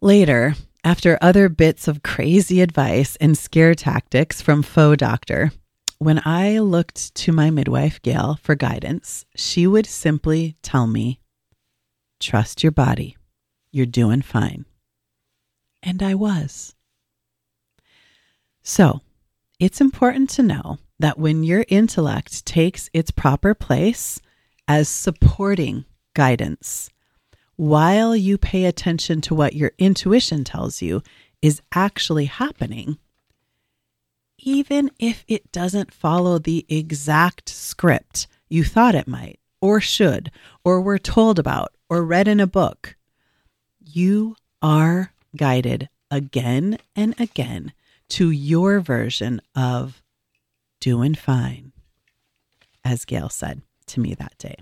Later, 0.00 0.54
after 0.82 1.18
other 1.20 1.48
bits 1.48 1.86
of 1.86 2.02
crazy 2.02 2.60
advice 2.60 3.16
and 3.16 3.36
scare 3.36 3.74
tactics 3.74 4.40
from 4.40 4.62
faux 4.62 4.96
doctor, 4.96 5.52
when 5.98 6.22
I 6.24 6.60
looked 6.60 7.14
to 7.16 7.32
my 7.32 7.50
midwife, 7.50 8.00
Gail, 8.02 8.38
for 8.42 8.54
guidance, 8.54 9.26
she 9.34 9.66
would 9.66 9.86
simply 9.86 10.56
tell 10.62 10.86
me, 10.86 11.20
Trust 12.20 12.62
your 12.62 12.72
body. 12.72 13.16
You're 13.70 13.86
doing 13.86 14.22
fine. 14.22 14.64
And 15.82 16.02
I 16.02 16.14
was. 16.14 16.74
So, 18.62 19.00
it's 19.60 19.80
important 19.80 20.30
to 20.30 20.42
know 20.42 20.78
that 20.98 21.18
when 21.18 21.44
your 21.44 21.64
intellect 21.68 22.44
takes 22.44 22.90
its 22.92 23.10
proper 23.10 23.54
place 23.54 24.20
as 24.68 24.86
supporting 24.88 25.86
guidance, 26.14 26.90
while 27.56 28.14
you 28.14 28.36
pay 28.36 28.66
attention 28.66 29.22
to 29.22 29.34
what 29.34 29.54
your 29.54 29.72
intuition 29.78 30.44
tells 30.44 30.82
you 30.82 31.02
is 31.40 31.62
actually 31.74 32.26
happening, 32.26 32.98
even 34.38 34.90
if 34.98 35.24
it 35.26 35.50
doesn't 35.50 35.92
follow 35.92 36.38
the 36.38 36.66
exact 36.68 37.48
script 37.48 38.28
you 38.48 38.62
thought 38.62 38.94
it 38.94 39.08
might, 39.08 39.40
or 39.60 39.80
should, 39.80 40.30
or 40.64 40.80
were 40.80 40.98
told 40.98 41.38
about, 41.38 41.72
or 41.88 42.04
read 42.04 42.28
in 42.28 42.38
a 42.38 42.46
book, 42.46 42.94
you 43.80 44.36
are 44.62 45.12
guided 45.34 45.88
again 46.10 46.78
and 46.94 47.18
again 47.18 47.72
to 48.08 48.30
your 48.30 48.80
version 48.80 49.40
of 49.54 50.02
doing 50.80 51.14
fine, 51.14 51.72
as 52.84 53.04
Gail 53.04 53.28
said 53.28 53.62
to 53.88 54.00
me 54.00 54.14
that 54.14 54.36
day. 54.38 54.56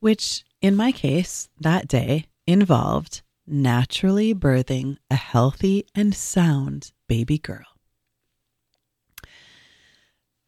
Which 0.00 0.44
in 0.60 0.76
my 0.76 0.92
case, 0.92 1.48
that 1.60 1.88
day 1.88 2.26
involved 2.46 3.22
naturally 3.46 4.34
birthing 4.34 4.96
a 5.10 5.14
healthy 5.14 5.86
and 5.94 6.14
sound 6.14 6.92
baby 7.08 7.38
girl. 7.38 7.66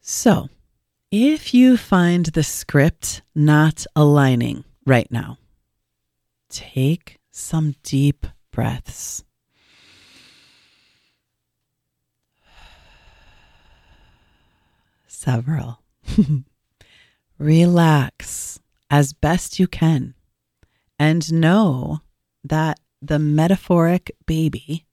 So, 0.01 0.49
if 1.11 1.55
you 1.55 1.77
find 1.77 2.27
the 2.27 2.43
script 2.43 3.23
not 3.35 3.87
aligning 3.95 4.65
right 4.87 5.11
now, 5.11 5.39
take 6.49 7.19
some 7.31 7.75
deep 7.83 8.27
breaths. 8.51 9.23
Several. 15.07 15.81
Relax 17.39 18.61
as 18.91 19.13
best 19.13 19.59
you 19.59 19.67
can 19.67 20.15
and 20.99 21.33
know 21.33 22.01
that 22.45 22.81
the 23.01 23.19
metaphoric 23.19 24.11
baby 24.27 24.87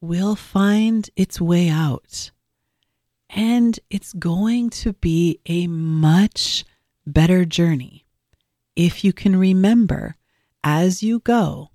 will 0.00 0.36
find 0.36 1.08
its 1.16 1.40
way 1.40 1.68
out. 1.68 2.30
And 3.30 3.78
it's 3.90 4.12
going 4.12 4.70
to 4.70 4.92
be 4.94 5.40
a 5.46 5.66
much 5.66 6.64
better 7.06 7.44
journey 7.44 8.04
if 8.76 9.04
you 9.04 9.12
can 9.12 9.36
remember 9.36 10.16
as 10.62 11.02
you 11.02 11.20
go 11.20 11.70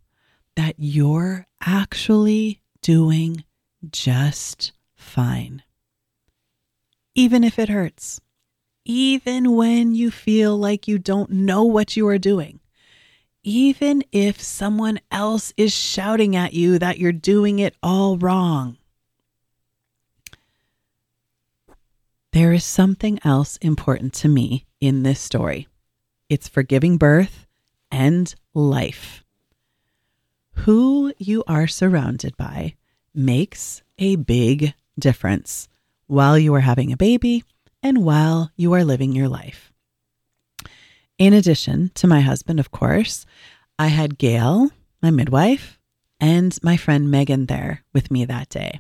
that 0.56 0.76
you're 0.78 1.48
actually 1.62 2.62
doing 2.82 3.44
just 3.92 4.72
fine. 4.96 5.64
Even 7.16 7.44
if 7.44 7.60
it 7.60 7.70
hurts 7.70 8.20
even 8.86 9.56
when 9.56 9.96
you 9.96 10.12
feel 10.12 10.58
like 10.58 10.88
you 10.88 10.98
don't 10.98 11.30
know 11.30 11.64
what 11.64 11.96
you 11.96 12.08
are 12.08 12.18
doing, 12.18 12.60
even 13.44 14.04
if 14.12 14.42
someone 14.42 15.00
else 15.12 15.54
is 15.58 15.74
shouting 15.74 16.36
at 16.36 16.54
you 16.54 16.80
that 16.80 16.98
you're 16.98 17.12
doing 17.12 17.60
it 17.60 17.76
all 17.82 18.18
wrong. 18.18 18.78
There 22.32 22.52
is 22.52 22.66
something 22.66 23.20
else 23.24 23.58
important 23.58 24.14
to 24.16 24.28
me 24.28 24.66
in 24.82 25.04
this 25.04 25.20
story 25.20 25.68
it's 26.30 26.48
for 26.48 26.64
giving 26.64 26.98
birth 26.98 27.46
and 27.92 28.34
life. 28.56 29.24
Who 30.56 31.14
you 31.20 31.44
are 31.48 31.68
surrounded 31.68 32.36
by 32.38 32.74
makes 33.14 33.84
a 34.00 34.16
big 34.16 34.74
difference 34.98 35.68
while 36.08 36.40
you 36.40 36.56
are 36.56 36.62
having 36.62 36.92
a 36.92 36.98
baby 36.98 37.44
and 37.84 38.04
while 38.04 38.50
you 38.56 38.74
are 38.74 38.86
living 38.86 39.14
your 39.14 39.28
life. 39.28 39.72
In 41.20 41.34
addition 41.34 41.92
to 41.96 42.08
my 42.08 42.22
husband, 42.22 42.60
of 42.60 42.72
course, 42.72 43.26
I 43.78 43.88
had 43.88 44.18
Gail, 44.18 44.72
my 45.02 45.12
midwife, 45.12 45.78
and 46.20 46.58
my 46.64 46.78
friend 46.78 47.12
Megan 47.12 47.48
there 47.48 47.84
with 47.94 48.10
me 48.10 48.26
that 48.26 48.50
day. 48.50 48.80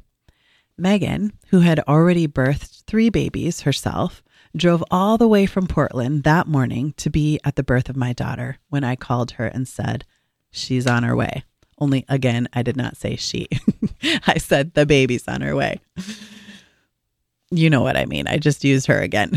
Megan, 0.77 1.33
who 1.50 1.60
had 1.60 1.79
already 1.81 2.27
birthed 2.27 2.83
three 2.86 3.10
babies 3.10 3.62
herself, 3.62 4.24
drove 4.55 4.83
all 4.89 5.17
the 5.17 5.27
way 5.27 5.45
from 5.45 5.67
Portland 5.67 6.24
that 6.24 6.48
morning 6.48 6.93
to 6.98 7.10
be 7.10 7.39
at 7.43 7.55
the 7.55 7.63
birth 7.63 7.89
of 7.89 7.95
my 7.95 8.13
daughter 8.13 8.57
when 8.69 8.83
I 8.83 8.95
called 8.95 9.31
her 9.31 9.45
and 9.45 9.67
said, 9.67 10.05
She's 10.51 10.88
on 10.88 11.03
her 11.03 11.15
way. 11.15 11.43
Only 11.79 12.05
again, 12.07 12.48
I 12.53 12.62
did 12.62 12.77
not 12.77 12.98
say 12.98 13.15
she. 13.15 13.48
I 14.27 14.38
said 14.38 14.74
the 14.74 14.86
baby's 14.86 15.27
on 15.27 15.41
her 15.41 15.55
way. 15.55 15.81
You 17.55 17.69
know 17.69 17.81
what 17.81 17.98
I 17.98 18.05
mean. 18.05 18.27
I 18.27 18.38
just 18.38 18.63
used 18.63 18.88
her 18.88 19.00
again. 19.00 19.31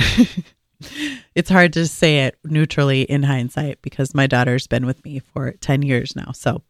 it's 1.35 1.51
hard 1.51 1.73
to 1.75 1.87
say 1.87 2.21
it 2.25 2.39
neutrally 2.45 3.03
in 3.03 3.23
hindsight 3.23 3.83
because 3.83 4.15
my 4.15 4.27
daughter's 4.27 4.67
been 4.67 4.87
with 4.87 5.05
me 5.05 5.19
for 5.19 5.53
10 5.53 5.83
years 5.83 6.17
now. 6.17 6.33
So, 6.33 6.63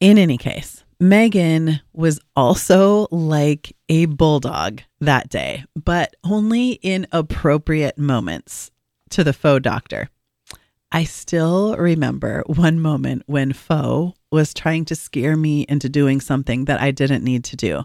in 0.00 0.16
any 0.16 0.38
case, 0.38 0.84
Megan 0.98 1.80
was 1.92 2.20
also 2.34 3.06
like 3.10 3.76
a 3.88 4.06
bulldog 4.06 4.80
that 5.00 5.28
day, 5.28 5.64
but 5.76 6.14
only 6.24 6.72
in 6.72 7.06
appropriate 7.12 7.98
moments 7.98 8.70
to 9.10 9.24
the 9.24 9.32
faux 9.32 9.62
doctor. 9.62 10.08
I 10.90 11.04
still 11.04 11.76
remember 11.76 12.42
one 12.46 12.80
moment 12.80 13.24
when 13.26 13.52
Faux 13.52 14.18
was 14.32 14.54
trying 14.54 14.86
to 14.86 14.94
scare 14.94 15.36
me 15.36 15.66
into 15.68 15.88
doing 15.90 16.20
something 16.20 16.64
that 16.64 16.80
I 16.80 16.92
didn't 16.92 17.24
need 17.24 17.44
to 17.44 17.56
do. 17.56 17.84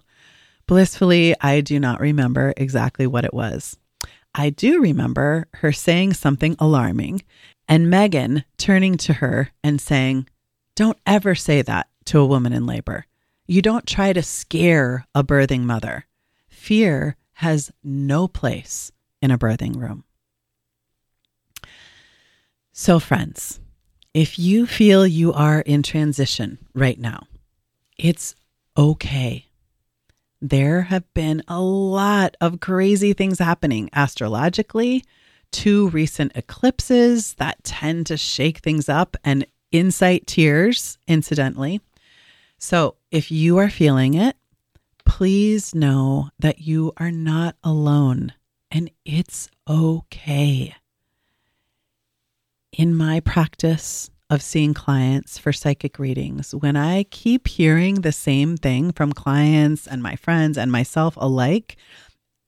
Blissfully, 0.66 1.36
I 1.42 1.62
do 1.62 1.80
not 1.80 2.00
remember 2.00 2.54
exactly 2.56 3.06
what 3.06 3.26
it 3.26 3.34
was. 3.34 3.78
I 4.34 4.50
do 4.50 4.82
remember 4.82 5.48
her 5.56 5.72
saying 5.72 6.14
something 6.14 6.56
alarming 6.58 7.22
and 7.68 7.90
Megan 7.90 8.44
turning 8.58 8.98
to 8.98 9.14
her 9.14 9.50
and 9.64 9.80
saying, 9.80 10.28
Don't 10.76 10.98
ever 11.06 11.36
say 11.36 11.62
that 11.62 11.88
to 12.06 12.20
a 12.20 12.26
woman 12.26 12.54
in 12.54 12.66
labor. 12.66 13.06
You 13.46 13.62
don't 13.62 13.86
try 13.86 14.14
to 14.14 14.24
scare 14.24 15.06
a 15.14 15.24
birthing 15.24 15.62
mother. 15.62 16.06
Fear 16.48 17.18
has 17.34 17.72
no 17.84 18.28
place 18.28 18.92
in 19.22 19.32
a 19.32 19.38
birthing 19.38 19.76
room. 19.76 20.04
So, 22.72 23.00
friends, 23.00 23.60
if 24.14 24.40
you 24.40 24.66
feel 24.66 25.06
you 25.06 25.34
are 25.34 25.62
in 25.62 25.84
transition 25.84 26.58
right 26.74 27.00
now, 27.00 27.28
it's 27.98 28.36
okay. 28.78 29.48
There 30.46 30.82
have 30.82 31.06
been 31.14 31.42
a 31.48 31.62
lot 31.62 32.36
of 32.42 32.60
crazy 32.60 33.14
things 33.14 33.40
happening 33.40 33.90
astrologically, 33.94 35.06
two 35.54 35.88
recent 35.88 36.34
eclipses 36.36 37.36
that 37.36 37.64
tend 37.64 38.08
to 38.08 38.18
shake 38.18 38.58
things 38.58 38.90
up, 38.90 39.16
and 39.24 39.48
insight 39.72 40.28
tears, 40.28 40.98
incidentally. 41.08 41.80
So 42.58 42.98
if 43.10 43.32
you 43.32 43.58
are 43.58 43.70
feeling 43.70 44.16
it, 44.16 44.36
please 45.06 45.74
know 45.74 46.30
that 46.40 46.60
you 46.60 46.92
are 46.98 47.12
not 47.12 47.56
alone 47.64 48.34
and 48.70 48.92
it's 49.06 49.50
okay. 49.66 50.76
In 52.74 52.94
my 52.98 53.22
practice 53.22 54.10
of 54.34 54.42
seeing 54.42 54.74
clients 54.74 55.38
for 55.38 55.54
psychic 55.54 56.00
readings, 56.00 56.54
when 56.54 56.76
I 56.76 57.04
keep 57.04 57.48
hearing 57.48 57.96
the 57.96 58.12
same 58.12 58.58
thing 58.58 58.92
from 58.92 59.14
clients 59.14 59.88
and 59.88 60.02
my 60.02 60.16
friends 60.16 60.58
and 60.58 60.72
myself 60.72 61.16
alike, 61.18 61.78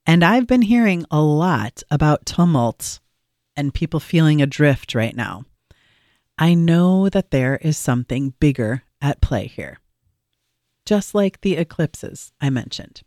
and 0.04 0.24
I've 0.24 0.46
been 0.46 0.62
hearing 0.62 1.04
a 1.10 1.20
lot 1.20 1.82
about 1.90 2.26
tumult 2.26 3.00
and 3.56 3.72
people 3.72 4.00
feeling 4.00 4.42
adrift 4.42 4.94
right 4.94 5.16
now, 5.16 5.44
I 6.36 6.54
know 6.54 7.08
that 7.08 7.30
there 7.30 7.56
is 7.56 7.78
something 7.78 8.34
bigger 8.38 8.82
at 9.00 9.20
play 9.20 9.46
here 9.46 9.78
just 10.86 11.14
like 11.14 11.40
the 11.40 11.56
eclipses 11.56 12.32
I 12.40 12.48
mentioned. 12.48 13.02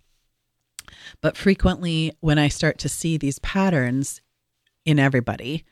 But 1.22 1.38
frequently, 1.38 2.13
when 2.20 2.38
I 2.38 2.50
start 2.50 2.78
to 2.80 2.89
see 2.89 3.18
these 3.18 3.39
patterns 3.39 4.22
in 4.86 5.00
everybody, 5.00 5.63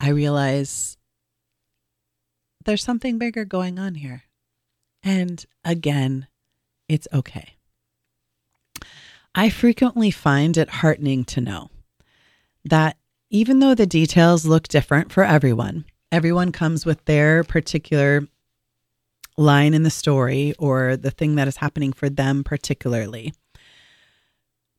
I 0.00 0.08
realize 0.08 0.98
there's 2.66 2.84
something 2.84 3.16
bigger 3.16 3.44
going 3.44 3.78
on 3.78 3.94
here. 3.94 4.24
And 5.02 5.44
again, 5.64 6.26
it's 6.88 7.08
okay. 7.12 7.54
I 9.34 9.50
frequently 9.50 10.10
find 10.10 10.56
it 10.56 10.68
heartening 10.68 11.24
to 11.26 11.40
know 11.40 11.70
that 12.64 12.96
even 13.30 13.60
though 13.60 13.74
the 13.74 13.86
details 13.86 14.46
look 14.46 14.68
different 14.68 15.12
for 15.12 15.24
everyone, 15.24 15.84
everyone 16.10 16.52
comes 16.52 16.84
with 16.84 17.04
their 17.04 17.44
particular 17.44 18.26
line 19.36 19.74
in 19.74 19.82
the 19.82 19.90
story 19.90 20.54
or 20.58 20.96
the 20.96 21.10
thing 21.10 21.34
that 21.36 21.48
is 21.48 21.58
happening 21.58 21.92
for 21.92 22.08
them 22.08 22.42
particularly. 22.42 23.32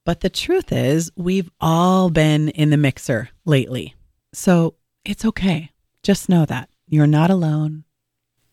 But 0.06 0.22
the 0.22 0.30
truth 0.30 0.72
is, 0.72 1.12
we've 1.16 1.52
all 1.60 2.10
been 2.10 2.50
in 2.50 2.70
the 2.70 2.78
mixer 2.78 3.30
lately. 3.46 3.96
So 4.34 4.76
it's 5.06 5.26
okay. 5.26 5.72
Just 6.02 6.30
know 6.30 6.46
that 6.46 6.70
you're 6.88 7.08
not 7.08 7.30
alone 7.30 7.84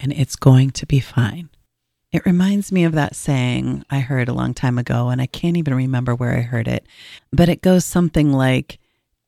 and 0.01 0.13
it's 0.13 0.37
going 0.37 0.71
to 0.73 0.87
be 0.87 1.01
fine. 1.01 1.51
It 2.13 2.27
reminds 2.27 2.71
me 2.71 2.85
of 2.85 2.93
that 2.93 3.17
saying 3.17 3.85
I 3.91 3.99
heard 4.01 4.29
a 4.29 4.35
long 4.35 4.55
time 4.55 4.79
ago, 4.79 5.09
and 5.09 5.21
I 5.21 5.27
can't 5.27 5.57
even 5.57 5.75
remember 5.75 6.15
where 6.15 6.37
I 6.37 6.43
heard 6.43 6.69
it, 6.69 6.87
but 7.33 7.49
it 7.49 7.61
goes 7.61 7.85
something 7.85 8.33
like 8.33 8.79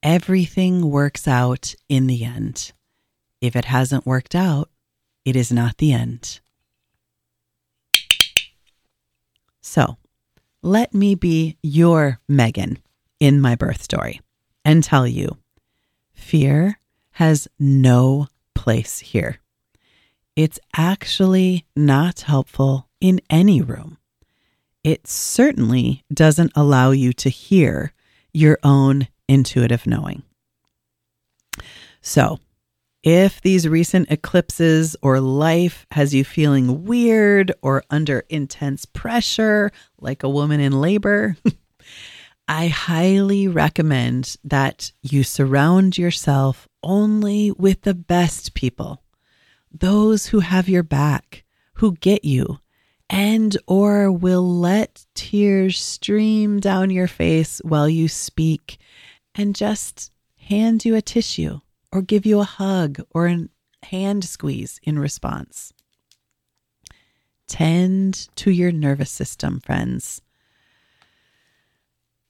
Everything 0.03 0.91
works 0.91 1.27
out 1.27 1.75
in 1.89 2.07
the 2.07 2.25
end. 2.25 2.73
If 3.41 3.57
it 3.57 3.65
hasn't 3.65 4.07
worked 4.07 4.37
out, 4.37 4.71
it 5.25 5.35
is 5.35 5.51
not 5.51 5.79
the 5.79 5.93
end. 5.93 6.39
So 9.61 9.97
let 10.63 10.95
me 10.95 11.17
be 11.17 11.57
your 11.61 12.21
Megan 12.29 12.79
in 13.19 13.41
my 13.41 13.57
birth 13.57 13.83
story 13.83 14.21
and 14.65 14.85
tell 14.85 15.09
you 15.09 15.39
fear 16.15 16.79
has 17.13 17.49
no 17.59 18.29
place 18.67 18.99
here. 18.99 19.39
It's 20.35 20.59
actually 20.77 21.65
not 21.77 22.23
helpful 22.23 22.89
in 23.01 23.21
any 23.31 23.63
room. 23.63 23.97
It 24.83 25.07
certainly 25.07 26.03
doesn't 26.13 26.51
allow 26.57 26.91
you 26.91 27.13
to 27.13 27.29
hear 27.29 27.93
your 28.35 28.59
own 28.65 29.07
intuitive 29.29 29.87
knowing. 29.87 30.25
So, 32.01 32.41
if 33.05 33.41
these 33.41 33.69
recent 33.69 34.11
eclipses 34.11 34.97
or 35.01 35.21
life 35.21 35.87
has 35.93 36.13
you 36.13 36.25
feeling 36.25 36.85
weird 36.85 37.53
or 37.63 37.85
under 37.89 38.25
intense 38.29 38.85
pressure, 38.85 39.71
like 40.01 40.25
a 40.25 40.29
woman 40.29 40.59
in 40.59 40.81
labor, 40.81 41.37
I 42.49 42.67
highly 42.67 43.47
recommend 43.47 44.37
that 44.43 44.91
you 45.03 45.23
surround 45.23 45.97
yourself 45.97 46.66
only 46.87 47.51
with 47.51 47.83
the 47.83 47.95
best 47.95 48.55
people, 48.55 49.03
those 49.71 50.27
who 50.27 50.41
have 50.41 50.69
your 50.69 50.85
back, 50.85 51.45
who 51.75 51.97
get 51.97 52.25
you, 52.25 52.61
and 53.11 53.57
or 53.67 54.11
will 54.11 54.59
let 54.59 55.05
tears 55.15 55.79
stream 55.79 56.61
down 56.61 56.91
your 56.91 57.09
face 57.09 57.61
while 57.65 57.89
you 57.89 58.09
speak 58.09 58.79
and 59.35 59.55
just 59.55 60.11
hand 60.37 60.85
you 60.85 60.95
a 60.95 61.03
tissue 61.03 61.61
or 61.93 62.03
give 62.03 62.25
you 62.25 62.41
a 62.41 62.45
hug 62.45 63.01
or 63.11 63.27
a 63.27 63.49
hand 63.83 64.25
squeeze 64.25 64.81
in 64.83 64.99
response. 64.99 65.73
Tend 67.47 68.29
to 68.37 68.51
your 68.51 68.73
nervous 68.73 69.11
system, 69.11 69.61
friends. 69.61 70.23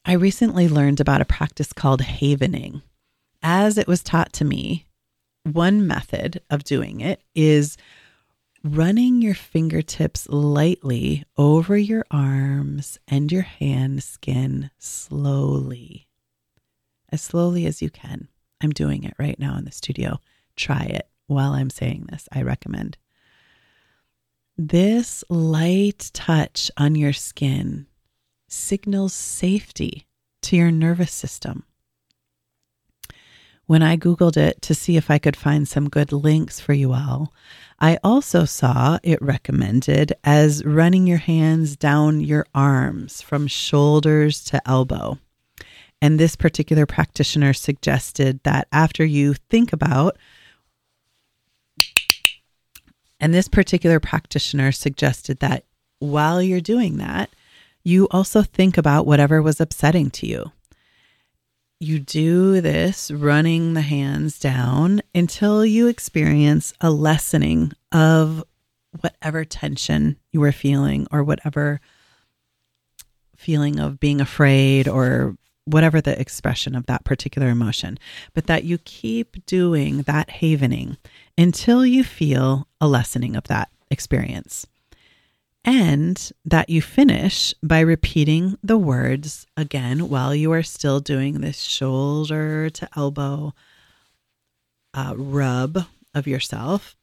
I 0.04 0.12
recently 0.12 0.68
learned 0.68 1.00
about 1.00 1.20
a 1.20 1.26
practice 1.26 1.72
called 1.72 2.02
havening. 2.02 2.82
As 3.42 3.78
it 3.78 3.86
was 3.86 4.02
taught 4.02 4.32
to 4.34 4.44
me, 4.44 4.86
one 5.44 5.86
method 5.86 6.40
of 6.50 6.64
doing 6.64 7.00
it 7.00 7.22
is 7.34 7.76
running 8.64 9.22
your 9.22 9.34
fingertips 9.34 10.28
lightly 10.28 11.24
over 11.36 11.76
your 11.76 12.04
arms 12.10 12.98
and 13.06 13.30
your 13.30 13.42
hand 13.42 14.02
skin 14.02 14.70
slowly, 14.78 16.08
as 17.10 17.22
slowly 17.22 17.66
as 17.66 17.80
you 17.80 17.90
can. 17.90 18.28
I'm 18.60 18.70
doing 18.70 19.04
it 19.04 19.14
right 19.18 19.38
now 19.38 19.56
in 19.56 19.64
the 19.64 19.72
studio. 19.72 20.18
Try 20.56 20.84
it 20.84 21.08
while 21.26 21.52
I'm 21.52 21.70
saying 21.70 22.06
this. 22.10 22.28
I 22.32 22.42
recommend. 22.42 22.96
This 24.58 25.22
light 25.28 26.10
touch 26.14 26.70
on 26.76 26.94
your 26.94 27.12
skin 27.12 27.86
signals 28.48 29.12
safety 29.12 30.06
to 30.42 30.56
your 30.56 30.70
nervous 30.70 31.12
system. 31.12 31.64
When 33.66 33.82
I 33.82 33.96
Googled 33.96 34.36
it 34.36 34.62
to 34.62 34.74
see 34.74 34.96
if 34.96 35.10
I 35.10 35.18
could 35.18 35.36
find 35.36 35.66
some 35.66 35.88
good 35.88 36.12
links 36.12 36.60
for 36.60 36.72
you 36.72 36.92
all, 36.92 37.32
I 37.80 37.98
also 38.02 38.44
saw 38.44 38.98
it 39.02 39.20
recommended 39.20 40.12
as 40.24 40.64
running 40.64 41.06
your 41.06 41.18
hands 41.18 41.76
down 41.76 42.20
your 42.20 42.46
arms 42.54 43.20
from 43.20 43.48
shoulders 43.48 44.44
to 44.44 44.62
elbow. 44.68 45.18
And 46.00 46.18
this 46.20 46.36
particular 46.36 46.86
practitioner 46.86 47.52
suggested 47.52 48.40
that 48.44 48.68
after 48.70 49.04
you 49.04 49.34
think 49.50 49.72
about, 49.72 50.16
and 53.18 53.34
this 53.34 53.48
particular 53.48 53.98
practitioner 53.98 54.70
suggested 54.72 55.40
that 55.40 55.64
while 55.98 56.40
you're 56.40 56.60
doing 56.60 56.98
that, 56.98 57.30
you 57.82 58.06
also 58.10 58.42
think 58.42 58.78
about 58.78 59.06
whatever 59.06 59.40
was 59.42 59.60
upsetting 59.60 60.10
to 60.10 60.26
you 60.26 60.52
you 61.78 61.98
do 61.98 62.60
this 62.60 63.10
running 63.10 63.74
the 63.74 63.82
hands 63.82 64.38
down 64.38 65.02
until 65.14 65.64
you 65.64 65.88
experience 65.88 66.72
a 66.80 66.90
lessening 66.90 67.72
of 67.92 68.42
whatever 69.00 69.44
tension 69.44 70.16
you 70.32 70.40
were 70.40 70.52
feeling 70.52 71.06
or 71.10 71.22
whatever 71.22 71.80
feeling 73.36 73.78
of 73.78 74.00
being 74.00 74.20
afraid 74.20 74.88
or 74.88 75.36
whatever 75.66 76.00
the 76.00 76.18
expression 76.18 76.74
of 76.74 76.86
that 76.86 77.04
particular 77.04 77.48
emotion, 77.48 77.98
but 78.32 78.46
that 78.46 78.64
you 78.64 78.78
keep 78.78 79.44
doing 79.46 80.02
that 80.02 80.30
havening 80.30 80.96
until 81.36 81.84
you 81.84 82.02
feel 82.02 82.66
a 82.80 82.88
lessening 82.88 83.36
of 83.36 83.44
that 83.44 83.68
experience 83.90 84.66
and 85.66 86.30
that 86.44 86.70
you 86.70 86.80
finish 86.80 87.52
by 87.60 87.80
repeating 87.80 88.56
the 88.62 88.78
words 88.78 89.48
again 89.56 90.08
while 90.08 90.32
you 90.32 90.52
are 90.52 90.62
still 90.62 91.00
doing 91.00 91.40
this 91.40 91.60
shoulder 91.60 92.70
to 92.70 92.88
elbow 92.96 93.52
uh, 94.94 95.12
rub 95.16 95.84
of 96.14 96.28
yourself. 96.28 96.94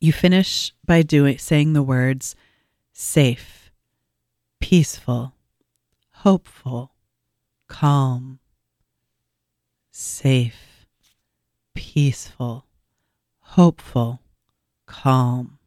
You 0.00 0.12
finish 0.12 0.72
by 0.86 1.02
doing 1.02 1.38
saying 1.38 1.72
the 1.72 1.82
words 1.82 2.36
safe, 2.92 3.72
peaceful, 4.60 5.34
hopeful, 6.12 6.92
calm, 7.66 8.38
safe, 9.90 10.86
peaceful, 11.74 12.64
hopeful, 13.40 14.20
calm 14.86 15.58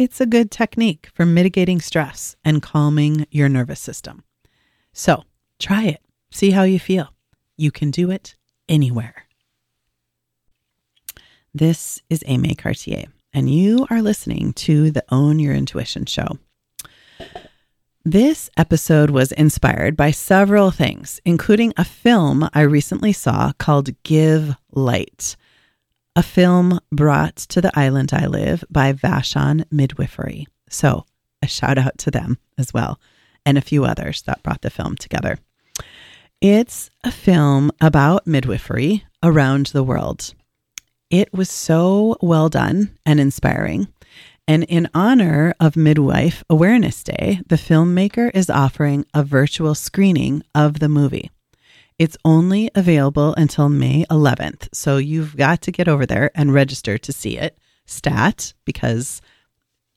it's 0.00 0.18
a 0.18 0.24
good 0.24 0.50
technique 0.50 1.10
for 1.12 1.26
mitigating 1.26 1.78
stress 1.78 2.34
and 2.42 2.62
calming 2.62 3.26
your 3.30 3.50
nervous 3.50 3.80
system. 3.80 4.24
So 4.94 5.24
try 5.58 5.82
it, 5.88 6.00
see 6.30 6.52
how 6.52 6.62
you 6.62 6.80
feel. 6.80 7.12
You 7.58 7.70
can 7.70 7.90
do 7.90 8.10
it 8.10 8.34
anywhere. 8.66 9.26
This 11.52 12.00
is 12.08 12.24
Aimee 12.26 12.54
Cartier, 12.54 13.08
and 13.34 13.52
you 13.52 13.86
are 13.90 14.00
listening 14.00 14.54
to 14.54 14.90
the 14.90 15.04
Own 15.10 15.38
Your 15.38 15.54
Intuition 15.54 16.06
show. 16.06 16.38
This 18.02 18.48
episode 18.56 19.10
was 19.10 19.32
inspired 19.32 19.98
by 19.98 20.12
several 20.12 20.70
things, 20.70 21.20
including 21.26 21.74
a 21.76 21.84
film 21.84 22.48
I 22.54 22.62
recently 22.62 23.12
saw 23.12 23.52
called 23.58 23.90
Give 24.04 24.56
Light 24.72 25.36
a 26.16 26.22
film 26.22 26.80
brought 26.90 27.36
to 27.36 27.60
the 27.60 27.78
island 27.78 28.12
I 28.12 28.26
live 28.26 28.64
by 28.68 28.92
Vashon 28.92 29.64
Midwifery. 29.70 30.48
So, 30.68 31.04
a 31.42 31.46
shout 31.46 31.78
out 31.78 31.98
to 31.98 32.10
them 32.10 32.38
as 32.58 32.74
well, 32.74 33.00
and 33.46 33.56
a 33.56 33.62
few 33.62 33.84
others 33.84 34.22
that 34.22 34.42
brought 34.42 34.62
the 34.62 34.70
film 34.70 34.96
together. 34.96 35.38
It's 36.40 36.90
a 37.04 37.12
film 37.12 37.70
about 37.80 38.26
midwifery 38.26 39.04
around 39.22 39.66
the 39.66 39.84
world. 39.84 40.34
It 41.10 41.32
was 41.32 41.50
so 41.50 42.16
well 42.20 42.48
done 42.48 42.96
and 43.04 43.20
inspiring. 43.20 43.88
And 44.48 44.64
in 44.64 44.88
honor 44.94 45.54
of 45.60 45.76
Midwife 45.76 46.42
Awareness 46.50 47.04
Day, 47.04 47.40
the 47.46 47.56
filmmaker 47.56 48.30
is 48.34 48.50
offering 48.50 49.06
a 49.14 49.22
virtual 49.22 49.74
screening 49.74 50.42
of 50.54 50.80
the 50.80 50.88
movie. 50.88 51.30
It's 52.00 52.16
only 52.24 52.70
available 52.74 53.34
until 53.34 53.68
May 53.68 54.06
11th. 54.10 54.68
So 54.72 54.96
you've 54.96 55.36
got 55.36 55.60
to 55.60 55.70
get 55.70 55.86
over 55.86 56.06
there 56.06 56.30
and 56.34 56.54
register 56.54 56.96
to 56.96 57.12
see 57.12 57.36
it 57.36 57.58
stat 57.84 58.54
because 58.64 59.20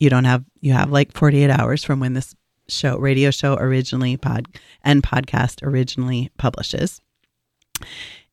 you 0.02 0.10
don't 0.10 0.26
have 0.26 0.44
you 0.60 0.74
have 0.74 0.92
like 0.92 1.14
48 1.14 1.50
hours 1.50 1.82
from 1.82 2.02
when 2.02 2.12
this 2.12 2.36
show 2.68 2.98
radio 2.98 3.32
show 3.32 3.56
originally 3.56 4.18
pod 4.18 4.48
and 4.84 5.02
podcast 5.02 5.66
originally 5.66 6.30
publishes. 6.38 7.00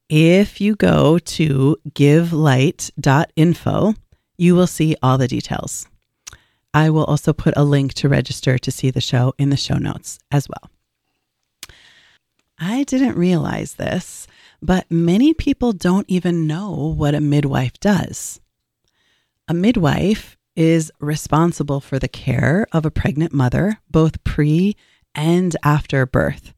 If 0.09 0.61
you 0.61 0.75
go 0.75 1.21
to 1.21 1.77
givelight.info, 1.95 3.95
you 4.37 4.55
will 4.57 4.67
see 4.67 4.97
all 5.01 5.17
the 5.17 5.29
details. 5.29 5.87
I 6.75 6.91
will 6.91 7.05
also 7.05 7.33
put 7.33 7.55
a 7.57 7.63
link 7.63 7.95
to 7.95 8.09
register 8.09 8.59
to 8.59 8.73
see 8.73 8.91
the 8.91 9.01
show 9.01 9.33
in 9.39 9.51
the 9.51 9.57
show 9.57 9.77
notes 9.77 10.19
as 10.33 10.49
well. 10.49 10.69
I 12.61 12.83
didn't 12.85 13.17
realize 13.17 13.75
this, 13.75 14.27
but 14.61 14.91
many 14.91 15.33
people 15.33 15.73
don't 15.73 16.05
even 16.09 16.47
know 16.47 16.95
what 16.95 17.15
a 17.15 17.21
midwife 17.21 17.81
does. 17.81 18.39
A 19.49 19.55
midwife 19.55 20.37
is 20.55 20.93
responsible 21.01 21.81
for 21.81 21.99
the 21.99 22.09
care 22.09 22.67
of 22.71 22.85
a 22.85 22.91
pregnant 22.91 23.33
mother, 23.33 23.81
both 23.91 24.23
pre 24.25 24.77
and 25.15 25.57
after 25.65 26.05
birth. 26.05 26.53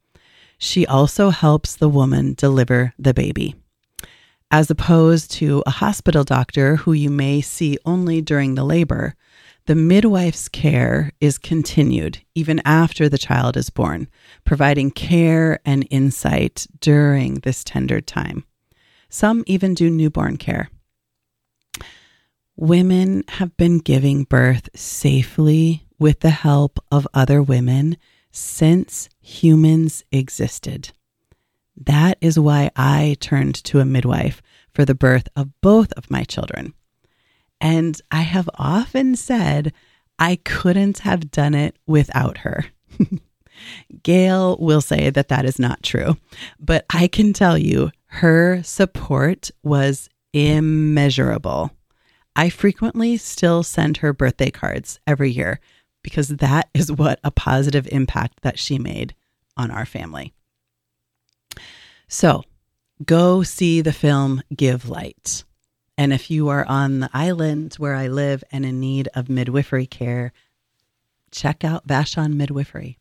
She 0.59 0.85
also 0.85 1.31
helps 1.31 1.77
the 1.77 1.89
woman 1.89 2.35
deliver 2.35 2.95
the 2.99 3.15
baby. 3.15 3.55
As 4.51 4.71
opposed 4.71 5.31
to 5.33 5.63
a 5.67 5.71
hospital 5.71 6.25
doctor 6.25 6.77
who 6.77 6.93
you 6.93 7.11
may 7.11 7.41
see 7.41 7.79
only 7.87 8.21
during 8.21 8.57
the 8.57 8.65
labor, 8.65 9.15
the 9.67 9.75
midwife's 9.75 10.49
care 10.49 11.13
is 11.21 11.39
continued 11.39 12.21
even 12.35 12.61
after 12.65 13.09
the 13.09 13.19
child 13.19 13.57
is 13.57 13.71
born, 13.71 14.09
providing 14.45 14.91
care 14.91 15.61
and 15.65 15.87
insight 15.91 16.67
during 16.81 17.37
this 17.37 17.63
tender 17.63 18.01
time. 18.01 18.45
Some 19.09 19.45
even 19.47 19.75
do 19.75 19.91
newborn 19.91 20.37
care. 20.37 20.69
Women 22.57 23.25
have 23.29 23.57
been 23.57 23.79
giving 23.79 24.25
birth 24.25 24.69
safely 24.75 25.87
with 25.99 26.21
the 26.21 26.31
help 26.31 26.79
of 26.91 27.07
other 27.15 27.43
women 27.43 27.97
since 28.31 29.09
humans 29.21 30.05
existed. 30.11 30.91
That 31.77 32.19
is 32.21 32.39
why 32.39 32.71
I 32.77 33.17
turned 33.21 33.55
to 33.65 33.81
a 33.81 33.85
midwife 33.85 34.43
for 34.73 34.85
the 34.85 34.95
birth 34.95 35.29
of 35.37 35.49
both 35.61 35.93
of 35.93 36.11
my 36.11 36.25
children. 36.25 36.75
And 37.63 37.99
I 38.11 38.23
have 38.23 38.51
often 38.57 39.15
said 39.15 39.73
I 40.19 40.37
couldn't 40.45 40.99
have 40.99 41.31
done 41.31 41.55
it 41.55 41.77
without 41.87 42.39
her. 42.39 42.67
Gail 44.03 44.57
will 44.59 44.81
say 44.81 45.11
that 45.11 45.29
that 45.29 45.45
is 45.45 45.61
not 45.61 45.85
true, 45.85 46.17
but 46.59 46.85
I 46.91 47.07
can 47.07 47.33
tell 47.33 47.57
you 47.57 47.93
her 48.07 48.65
support 48.65 49.53
was 49.63 50.11
immeasurable. 50.33 51.71
I 52.35 52.49
frequently 52.49 53.17
still 53.17 53.63
send 53.63 53.99
her 53.99 54.13
birthday 54.13 54.51
cards 54.51 54.99
every 55.07 55.31
year 55.31 55.61
because 56.03 56.29
that 56.29 56.69
is 56.75 56.91
what 56.91 57.21
a 57.23 57.31
positive 57.31 57.87
impact 57.93 58.43
that 58.43 58.59
she 58.59 58.77
made 58.77 59.15
on 59.57 59.71
our 59.71 59.87
family. 59.87 60.35
So 62.09 62.43
go 63.05 63.45
see 63.45 63.83
the 63.83 63.93
film 63.93 64.43
Give 64.57 64.89
Light. 64.89 65.45
And 65.99 66.13
if 66.13 66.31
you 66.31 66.49
are 66.49 66.65
on 66.67 67.01
the 67.01 67.11
island 67.13 67.75
where 67.75 67.95
I 67.95 68.09
live 68.09 68.43
and 68.51 68.65
in 68.65 68.81
need 68.81 69.09
of 69.15 69.29
midwifery 69.29 69.87
care, 69.87 70.33
check 71.31 71.65
out 71.65 71.87
Vashon 71.87 72.35
Midwifery. 72.35 72.99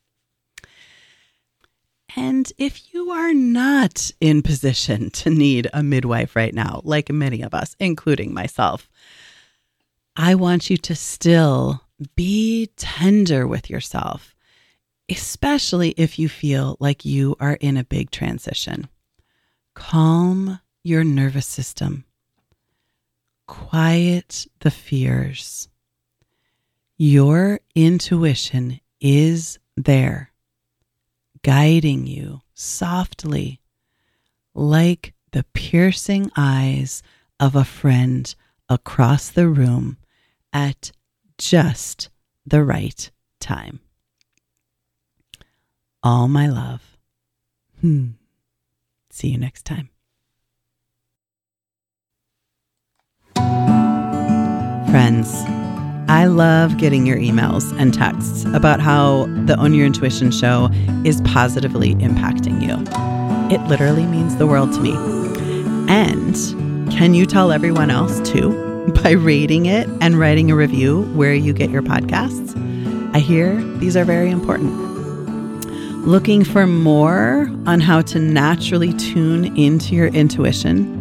And 2.15 2.51
if 2.58 2.93
you 2.93 3.12
are 3.12 3.34
not 3.34 4.12
in 4.19 4.41
position 4.41 5.10
to 5.12 5.30
need 5.30 5.69
a 5.73 5.82
midwife 5.82 6.36
right 6.36 6.54
now, 6.54 6.82
like 6.84 7.10
many 7.10 7.41
of 7.41 7.54
us, 7.54 7.75
including 7.80 8.34
myself, 8.34 8.89
I 10.17 10.36
want 10.36 10.69
you 10.69 10.75
to 10.77 10.95
still 10.95 11.82
be 12.15 12.69
tender 12.75 13.47
with 13.47 13.69
yourself, 13.69 14.36
especially 15.10 15.91
if 15.91 16.19
you 16.19 16.27
feel 16.27 16.75
like 16.82 17.06
you 17.06 17.38
are 17.39 17.54
in 17.54 17.77
a 17.77 17.86
big 17.86 18.12
transition. 18.12 18.89
Calm 19.73 20.60
your 20.84 21.06
nervous 21.06 21.47
system 21.47 22.04
quiet 23.51 24.47
the 24.61 24.71
fears. 24.71 25.67
Your 26.97 27.59
intuition 27.75 28.79
is 29.01 29.59
there, 29.75 30.31
guiding 31.43 32.07
you 32.07 32.39
softly, 32.53 33.59
like 34.55 35.13
the 35.33 35.43
piercing 35.53 36.31
eyes 36.37 37.03
of 37.41 37.53
a 37.57 37.65
friend 37.65 38.33
across 38.69 39.29
the 39.29 39.49
room 39.49 39.97
at 40.53 40.93
just 41.37 42.07
the 42.45 42.63
right 42.63 43.11
time. 43.41 43.81
All 46.01 46.29
my 46.29 46.47
love. 46.47 46.97
Hmm. 47.81 48.11
See 49.09 49.27
you 49.27 49.37
next 49.37 49.65
time. 49.65 49.89
Friends, 54.91 55.34
I 56.10 56.25
love 56.25 56.77
getting 56.77 57.08
your 57.08 57.15
emails 57.15 57.71
and 57.80 57.93
texts 57.93 58.43
about 58.54 58.82
how 58.82 59.25
the 59.45 59.58
Own 59.58 59.73
Your 59.73 59.86
Intuition 59.86 60.32
show 60.32 60.69
is 61.06 61.21
positively 61.21 61.95
impacting 61.95 62.62
you. 62.62 62.75
It 63.56 63.65
literally 63.69 64.06
means 64.06 64.36
the 64.36 64.45
world 64.45 64.73
to 64.73 64.82
me. 64.82 64.91
And 65.89 66.36
can 66.91 67.13
you 67.13 67.25
tell 67.25 67.54
everyone 67.54 67.89
else 67.89 68.19
too 68.30 68.91
by 69.01 69.12
rating 69.12 69.65
it 69.65 69.88
and 70.01 70.19
writing 70.19 70.51
a 70.51 70.56
review 70.58 71.04
where 71.13 71.34
you 71.34 71.54
get 71.54 71.69
your 71.69 71.84
podcasts? 71.84 72.54
I 73.15 73.19
hear 73.19 73.62
these 73.77 73.95
are 73.95 74.04
very 74.04 74.30
important. 74.30 74.73
Looking 76.06 76.43
for 76.43 76.67
more 76.67 77.49
on 77.65 77.80
how 77.80 78.01
to 78.01 78.19
naturally 78.19 78.91
tune 78.91 79.56
into 79.56 79.95
your 79.95 80.08
intuition? 80.08 81.00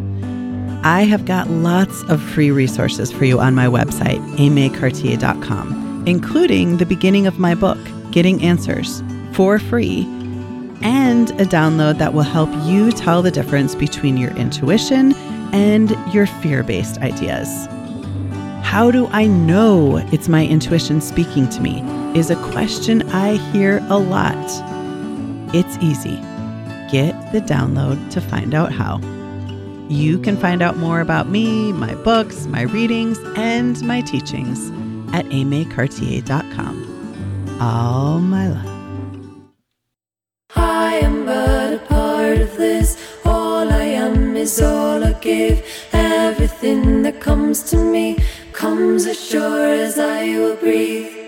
I 0.83 1.03
have 1.03 1.25
got 1.25 1.47
lots 1.49 2.01
of 2.09 2.19
free 2.19 2.49
resources 2.49 3.11
for 3.11 3.25
you 3.25 3.39
on 3.39 3.53
my 3.53 3.67
website, 3.67 4.19
aimeecartier.com, 4.37 6.07
including 6.07 6.77
the 6.77 6.87
beginning 6.87 7.27
of 7.27 7.37
my 7.37 7.53
book, 7.53 7.77
Getting 8.09 8.41
Answers, 8.41 9.03
for 9.33 9.59
free, 9.59 10.07
and 10.81 11.29
a 11.39 11.45
download 11.45 11.99
that 11.99 12.15
will 12.15 12.23
help 12.23 12.49
you 12.65 12.91
tell 12.91 13.21
the 13.21 13.29
difference 13.29 13.75
between 13.75 14.17
your 14.17 14.31
intuition 14.31 15.13
and 15.53 15.91
your 16.11 16.25
fear 16.25 16.63
based 16.63 16.97
ideas. 16.97 17.67
How 18.63 18.89
do 18.89 19.05
I 19.07 19.27
know 19.27 19.97
it's 20.11 20.29
my 20.29 20.47
intuition 20.47 20.99
speaking 20.99 21.47
to 21.49 21.61
me? 21.61 21.81
Is 22.17 22.31
a 22.31 22.51
question 22.51 23.03
I 23.09 23.35
hear 23.51 23.85
a 23.89 23.99
lot. 23.99 24.35
It's 25.53 25.77
easy. 25.77 26.15
Get 26.91 27.31
the 27.31 27.41
download 27.41 28.09
to 28.11 28.19
find 28.19 28.55
out 28.55 28.71
how. 28.71 29.20
You 29.91 30.17
can 30.19 30.37
find 30.37 30.61
out 30.61 30.77
more 30.77 31.01
about 31.01 31.27
me, 31.27 31.73
my 31.73 31.95
books, 31.95 32.47
my 32.47 32.61
readings, 32.61 33.19
and 33.35 33.85
my 33.85 33.99
teachings 33.99 34.69
at 35.13 35.25
aimeecartier.com. 35.25 37.57
All 37.59 38.21
my 38.21 38.47
love. 38.47 39.51
I 40.55 40.95
am 41.03 41.25
but 41.25 41.73
a 41.73 41.79
part 41.79 42.37
of 42.37 42.55
this. 42.55 42.95
All 43.25 43.69
I 43.69 43.83
am 43.83 44.37
is 44.37 44.61
all 44.61 45.03
I 45.03 45.11
give. 45.19 45.61
Everything 45.91 47.01
that 47.01 47.19
comes 47.19 47.61
to 47.71 47.75
me 47.75 48.17
comes 48.53 49.05
as 49.05 49.21
sure 49.21 49.73
as 49.73 49.99
I 49.99 50.23
will 50.37 50.55
breathe. 50.55 51.20